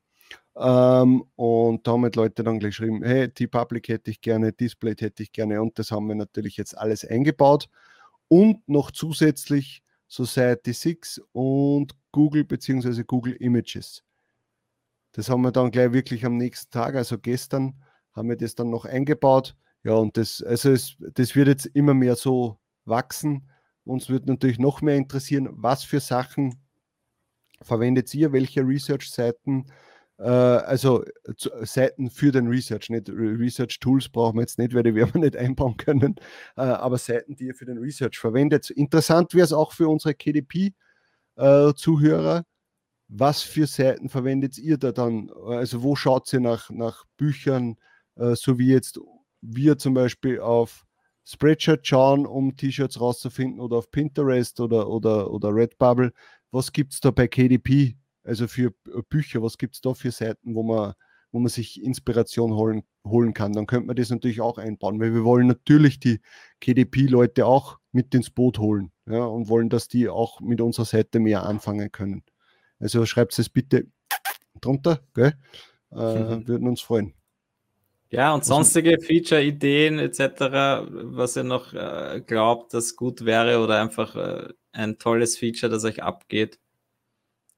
Ähm, 0.56 1.24
und 1.36 1.86
da 1.86 1.92
haben 1.92 2.02
halt 2.02 2.16
Leute 2.16 2.42
dann 2.42 2.58
gleich 2.58 2.70
geschrieben, 2.70 3.02
hey, 3.04 3.28
T-Public 3.28 3.88
hätte 3.88 4.10
ich 4.10 4.20
gerne, 4.20 4.52
Display 4.52 4.94
hätte 4.98 5.22
ich 5.22 5.32
gerne 5.32 5.62
und 5.62 5.78
das 5.78 5.92
haben 5.92 6.08
wir 6.08 6.16
natürlich 6.16 6.56
jetzt 6.56 6.76
alles 6.76 7.04
eingebaut. 7.04 7.68
Und 8.26 8.68
noch 8.68 8.90
zusätzlich 8.90 9.82
Society 10.08 10.72
6 10.72 11.20
und 11.32 11.94
Google 12.12 12.44
bzw. 12.44 13.04
Google 13.04 13.34
Images. 13.34 14.02
Das 15.12 15.30
haben 15.30 15.42
wir 15.42 15.52
dann 15.52 15.70
gleich 15.70 15.92
wirklich 15.92 16.24
am 16.26 16.36
nächsten 16.36 16.70
Tag, 16.70 16.96
also 16.96 17.18
gestern, 17.18 17.80
haben 18.12 18.28
wir 18.28 18.36
das 18.36 18.54
dann 18.54 18.70
noch 18.70 18.84
eingebaut. 18.84 19.56
Ja, 19.84 19.94
und 19.94 20.16
das, 20.16 20.42
also 20.42 20.70
es, 20.70 20.96
das 20.98 21.36
wird 21.36 21.48
jetzt 21.48 21.66
immer 21.66 21.94
mehr 21.94 22.16
so 22.16 22.58
wachsen. 22.84 23.48
Uns 23.84 24.08
wird 24.08 24.26
natürlich 24.26 24.58
noch 24.58 24.82
mehr 24.82 24.96
interessieren, 24.96 25.48
was 25.52 25.84
für 25.84 26.00
Sachen 26.00 26.60
verwendet 27.62 28.12
ihr, 28.14 28.32
welche 28.32 28.66
Research-Seiten 28.66 29.66
also 30.22 31.04
Seiten 31.62 32.10
für 32.10 32.32
den 32.32 32.48
Research, 32.48 32.90
nicht 32.90 33.08
Research 33.08 33.78
Tools 33.78 34.08
brauchen 34.08 34.36
wir 34.36 34.42
jetzt 34.42 34.58
nicht, 34.58 34.74
weil 34.74 34.82
die 34.82 34.94
werden 34.94 35.14
wir 35.14 35.20
nicht 35.20 35.36
einbauen 35.36 35.76
können, 35.76 36.16
äh, 36.56 36.62
aber 36.62 36.98
Seiten, 36.98 37.36
die 37.36 37.46
ihr 37.46 37.54
für 37.54 37.66
den 37.66 37.78
Research 37.78 38.18
verwendet. 38.18 38.70
Interessant 38.70 39.34
wäre 39.34 39.44
es 39.44 39.52
auch 39.52 39.72
für 39.72 39.88
unsere 39.88 40.14
KDP-Zuhörer. 40.14 42.38
Äh, 42.38 42.42
was 43.10 43.42
für 43.42 43.66
Seiten 43.66 44.08
verwendet 44.08 44.58
ihr 44.58 44.76
da 44.76 44.92
dann? 44.92 45.30
Also 45.46 45.82
wo 45.82 45.96
schaut 45.96 46.30
ihr 46.32 46.40
nach, 46.40 46.68
nach 46.68 47.04
Büchern, 47.16 47.76
so 48.16 48.58
wie 48.58 48.68
jetzt 48.68 49.00
wir 49.40 49.78
zum 49.78 49.94
Beispiel 49.94 50.40
auf 50.40 50.84
Spreadshirt 51.24 51.86
schauen, 51.86 52.26
um 52.26 52.56
T-Shirts 52.56 53.00
rauszufinden 53.00 53.60
oder 53.60 53.76
auf 53.76 53.90
Pinterest 53.90 54.60
oder, 54.60 54.88
oder, 54.88 55.30
oder 55.30 55.54
Redbubble. 55.54 56.12
Was 56.50 56.72
gibt 56.72 56.94
es 56.94 57.00
da 57.00 57.10
bei 57.10 57.28
KDP? 57.28 57.96
Also 58.28 58.46
für 58.46 58.72
Bücher, 59.08 59.42
was 59.42 59.58
gibt 59.58 59.74
es 59.74 59.80
da 59.80 59.94
für 59.94 60.10
Seiten, 60.10 60.54
wo 60.54 60.62
man, 60.62 60.92
wo 61.32 61.38
man 61.38 61.48
sich 61.48 61.82
Inspiration 61.82 62.52
holen, 62.52 62.82
holen 63.06 63.32
kann? 63.32 63.54
Dann 63.54 63.66
könnte 63.66 63.86
man 63.86 63.96
das 63.96 64.10
natürlich 64.10 64.40
auch 64.40 64.58
einbauen, 64.58 65.00
weil 65.00 65.14
wir 65.14 65.24
wollen 65.24 65.46
natürlich 65.46 65.98
die 65.98 66.20
KDP-Leute 66.60 67.46
auch 67.46 67.78
mit 67.92 68.14
ins 68.14 68.30
Boot 68.30 68.58
holen 68.58 68.92
ja, 69.06 69.24
und 69.24 69.48
wollen, 69.48 69.70
dass 69.70 69.88
die 69.88 70.08
auch 70.08 70.40
mit 70.40 70.60
unserer 70.60 70.84
Seite 70.84 71.20
mehr 71.20 71.44
anfangen 71.44 71.90
können. 71.90 72.22
Also 72.78 73.06
schreibt 73.06 73.38
es 73.38 73.48
bitte 73.48 73.86
drunter, 74.60 75.00
gell? 75.14 75.34
Äh, 75.90 76.36
mhm. 76.36 76.46
Würden 76.46 76.68
uns 76.68 76.82
freuen. 76.82 77.14
Ja, 78.10 78.34
und 78.34 78.44
sonstige 78.44 78.98
Feature-Ideen 79.00 79.98
etc., 79.98 80.20
was 80.90 81.36
ihr 81.36 81.44
noch 81.44 81.74
äh, 81.74 82.22
glaubt, 82.26 82.72
das 82.72 82.96
gut 82.96 83.24
wäre 83.24 83.62
oder 83.62 83.80
einfach 83.80 84.16
äh, 84.16 84.48
ein 84.72 84.98
tolles 84.98 85.36
Feature, 85.36 85.70
das 85.70 85.84
euch 85.84 86.02
abgeht. 86.02 86.58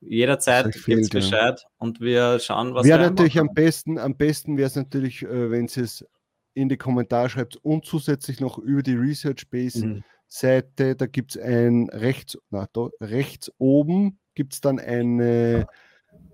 Jederzeit 0.00 0.72
gibt 0.72 0.88
es 0.88 1.10
Bescheid 1.10 1.60
ja. 1.62 1.68
und 1.78 2.00
wir 2.00 2.38
schauen, 2.38 2.74
was 2.74 2.86
wäre 2.86 3.00
natürlich 3.00 3.38
am 3.38 3.52
besten, 3.52 3.98
am 3.98 4.16
besten 4.16 4.56
wäre 4.56 4.66
es 4.66 4.76
natürlich, 4.76 5.22
äh, 5.22 5.50
wenn 5.50 5.68
Sie 5.68 5.82
es 5.82 6.04
in 6.54 6.68
die 6.68 6.76
Kommentare 6.76 7.28
schreibt 7.28 7.56
und 7.56 7.84
zusätzlich 7.84 8.40
noch 8.40 8.58
über 8.58 8.82
die 8.82 8.94
Research 8.94 9.48
Base 9.50 9.86
mhm. 9.86 10.04
Seite, 10.26 10.96
da 10.96 11.06
gibt 11.06 11.36
es 11.36 11.42
ein 11.42 11.88
rechts, 11.92 12.38
na, 12.50 12.66
da, 12.72 12.88
rechts 13.00 13.52
oben 13.58 14.18
gibt 14.34 14.54
es 14.54 14.60
dann 14.60 14.78
ein 14.78 15.66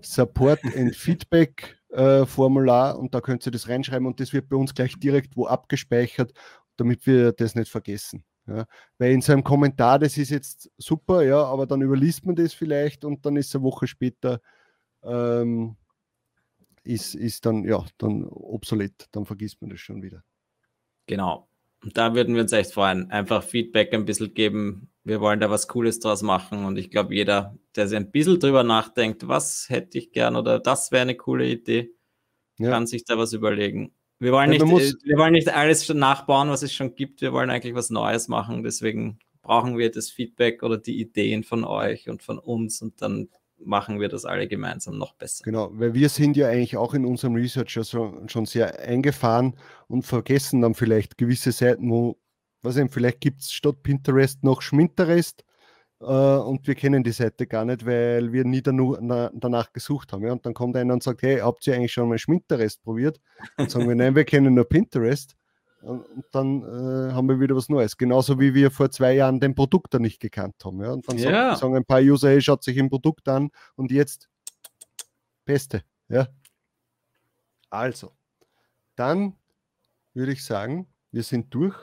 Support 0.01 0.59
and 0.75 0.95
Feedback 0.95 1.77
äh, 1.89 2.25
Formular 2.25 2.97
und 2.99 3.13
da 3.13 3.21
könnt 3.21 3.45
ihr 3.45 3.51
das 3.51 3.67
reinschreiben 3.67 4.07
und 4.07 4.19
das 4.19 4.33
wird 4.33 4.49
bei 4.49 4.55
uns 4.55 4.73
gleich 4.73 4.97
direkt 4.99 5.35
wo 5.35 5.47
abgespeichert, 5.47 6.33
damit 6.75 7.05
wir 7.07 7.31
das 7.31 7.55
nicht 7.55 7.71
vergessen. 7.71 8.23
Ja, 8.47 8.65
weil 8.97 9.11
in 9.11 9.21
seinem 9.21 9.43
Kommentar, 9.43 9.99
das 9.99 10.17
ist 10.17 10.29
jetzt 10.29 10.71
super, 10.77 11.21
ja, 11.21 11.43
aber 11.43 11.67
dann 11.67 11.81
überliest 11.81 12.25
man 12.25 12.35
das 12.35 12.53
vielleicht 12.53 13.03
und 13.03 13.25
dann 13.25 13.35
ist 13.35 13.53
eine 13.53 13.63
Woche 13.63 13.87
später 13.87 14.39
ähm, 15.03 15.75
ist, 16.83 17.15
ist 17.15 17.45
dann, 17.45 17.63
ja, 17.65 17.83
dann 17.97 18.25
obsolet, 18.25 19.07
dann 19.11 19.25
vergisst 19.25 19.61
man 19.61 19.69
das 19.69 19.79
schon 19.79 20.01
wieder. 20.01 20.23
Genau. 21.05 21.49
Und 21.83 21.97
da 21.97 22.15
würden 22.15 22.35
wir 22.35 22.41
uns 22.41 22.51
echt 22.53 22.73
freuen. 22.73 23.11
Einfach 23.11 23.43
Feedback 23.43 23.93
ein 23.93 24.05
bisschen 24.05 24.33
geben. 24.33 24.89
Wir 25.03 25.21
wollen 25.21 25.39
da 25.39 25.49
was 25.49 25.67
Cooles 25.67 25.99
draus 25.99 26.21
machen. 26.21 26.65
Und 26.65 26.77
ich 26.77 26.89
glaube, 26.89 27.13
jeder, 27.13 27.57
der 27.75 27.87
sich 27.87 27.97
ein 27.97 28.11
bisschen 28.11 28.39
drüber 28.39 28.63
nachdenkt, 28.63 29.27
was 29.27 29.69
hätte 29.69 29.97
ich 29.97 30.11
gern 30.11 30.35
oder 30.35 30.59
das 30.59 30.91
wäre 30.91 31.03
eine 31.03 31.15
coole 31.15 31.47
Idee, 31.47 31.93
ja. 32.57 32.71
kann 32.71 32.87
sich 32.87 33.05
da 33.05 33.17
was 33.17 33.33
überlegen. 33.33 33.93
Wir 34.19 34.31
wollen, 34.31 34.49
nicht, 34.49 34.61
äh, 34.61 34.93
wir 35.03 35.17
wollen 35.17 35.33
nicht 35.33 35.49
alles 35.49 35.87
nachbauen, 35.89 36.49
was 36.49 36.63
es 36.63 36.73
schon 36.73 36.95
gibt. 36.95 37.21
Wir 37.21 37.33
wollen 37.33 37.49
eigentlich 37.49 37.75
was 37.75 37.89
Neues 37.89 38.27
machen. 38.27 38.63
Deswegen 38.63 39.19
brauchen 39.41 39.77
wir 39.77 39.91
das 39.91 40.09
Feedback 40.09 40.63
oder 40.63 40.77
die 40.77 40.99
Ideen 40.99 41.43
von 41.43 41.63
euch 41.63 42.09
und 42.09 42.23
von 42.23 42.39
uns 42.39 42.81
und 42.81 43.01
dann 43.01 43.29
machen 43.63 43.99
wir 43.99 44.09
das 44.09 44.25
alle 44.25 44.47
gemeinsam 44.47 44.97
noch 44.97 45.13
besser. 45.13 45.43
Genau, 45.43 45.69
weil 45.73 45.93
wir 45.93 46.09
sind 46.09 46.37
ja 46.37 46.47
eigentlich 46.47 46.77
auch 46.77 46.93
in 46.93 47.05
unserem 47.05 47.35
Research 47.35 47.79
schon, 47.89 48.29
schon 48.29 48.45
sehr 48.45 48.79
eingefahren 48.79 49.55
und 49.87 50.03
vergessen 50.03 50.61
dann 50.61 50.75
vielleicht 50.75 51.17
gewisse 51.17 51.51
Seiten, 51.51 51.89
wo, 51.89 52.17
was 52.61 52.77
eben, 52.77 52.89
vielleicht 52.89 53.21
gibt 53.21 53.41
es 53.41 53.51
statt 53.51 53.81
Pinterest 53.83 54.43
noch 54.43 54.61
Schminterest 54.61 55.43
und 55.99 56.67
wir 56.67 56.75
kennen 56.75 57.03
die 57.03 57.11
Seite 57.11 57.47
gar 57.47 57.65
nicht, 57.65 57.85
weil 57.85 58.31
wir 58.31 58.45
nie 58.45 58.61
danach 58.61 59.73
gesucht 59.73 60.13
haben. 60.13 60.29
Und 60.29 60.45
dann 60.45 60.53
kommt 60.53 60.75
einer 60.75 60.93
und 60.93 61.01
sagt, 61.01 61.23
hey, 61.23 61.39
habt 61.39 61.65
ihr 61.65 61.75
eigentlich 61.75 61.93
schon 61.93 62.09
mal 62.09 62.19
Schminterest 62.19 62.83
probiert? 62.83 63.19
Und 63.57 63.71
sagen 63.71 63.87
wir, 63.87 63.95
nein, 63.95 64.15
wir 64.15 64.23
kennen 64.23 64.53
nur 64.53 64.65
Pinterest. 64.65 65.35
Und, 65.81 66.05
dann 66.31 66.63
äh, 66.63 67.13
haben 67.13 67.29
wir 67.29 67.39
wieder 67.39 67.55
was 67.55 67.69
Neues. 67.69 67.97
Genauso 67.97 68.39
wie 68.39 68.53
wir 68.53 68.71
vor 68.71 68.91
zwei 68.91 69.13
Jahren 69.13 69.39
den 69.39 69.55
Produkt 69.55 69.93
da 69.93 69.99
nicht 69.99 70.19
gekannt 70.19 70.55
haben. 70.63 70.81
Ja? 70.81 70.91
Und 70.91 71.07
dann 71.07 71.17
ja. 71.17 71.31
sagen, 71.31 71.55
sagen, 71.55 71.75
ein 71.77 71.85
paar 71.85 72.01
User, 72.01 72.29
hey, 72.29 72.41
schaut 72.41 72.63
sich 72.63 72.77
ein 72.79 72.89
Produkt 72.89 73.27
an 73.27 73.49
und 73.75 73.91
jetzt 73.91 74.27
Beste. 75.45 75.83
Ja? 76.09 76.27
Also, 77.69 78.11
dann 78.95 79.35
würde 80.13 80.31
ich 80.31 80.43
sagen, 80.43 80.87
wir 81.11 81.23
sind 81.23 81.53
durch 81.53 81.75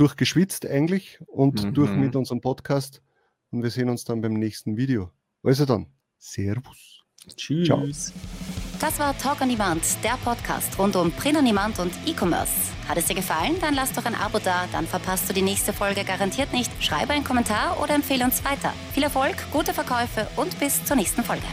durchgeschwitzt 0.00 0.66
eigentlich 0.66 1.20
und 1.26 1.62
mhm. 1.62 1.74
durch 1.74 1.90
mit 1.90 2.16
unserem 2.16 2.40
Podcast. 2.40 3.02
Und 3.50 3.62
wir 3.62 3.70
sehen 3.70 3.88
uns 3.88 4.04
dann 4.04 4.20
beim 4.20 4.34
nächsten 4.34 4.76
Video. 4.76 5.10
Also 5.42 5.66
dann, 5.66 5.86
Servus. 6.18 7.02
Tschüss. 7.36 7.66
Ciao. 7.66 7.86
Das 8.80 8.98
war 8.98 9.16
Talk 9.18 9.42
on 9.42 9.50
Demand, 9.50 9.82
der 10.02 10.16
Podcast 10.24 10.78
rund 10.78 10.96
um 10.96 11.12
Print 11.12 11.36
on 11.36 11.44
Demand 11.44 11.78
und 11.78 11.92
E-Commerce. 12.06 12.52
Hat 12.88 12.96
es 12.96 13.06
dir 13.06 13.14
gefallen? 13.14 13.56
Dann 13.60 13.74
lass 13.74 13.92
doch 13.92 14.06
ein 14.06 14.14
Abo 14.14 14.38
da, 14.38 14.66
dann 14.72 14.86
verpasst 14.86 15.28
du 15.28 15.34
die 15.34 15.42
nächste 15.42 15.72
Folge 15.72 16.02
garantiert 16.02 16.52
nicht. 16.52 16.70
Schreibe 16.82 17.12
einen 17.12 17.24
Kommentar 17.24 17.80
oder 17.82 17.94
empfehle 17.94 18.24
uns 18.24 18.42
weiter. 18.44 18.72
Viel 18.94 19.02
Erfolg, 19.02 19.36
gute 19.52 19.74
Verkäufe 19.74 20.26
und 20.36 20.58
bis 20.58 20.82
zur 20.84 20.96
nächsten 20.96 21.22
Folge. 21.22 21.46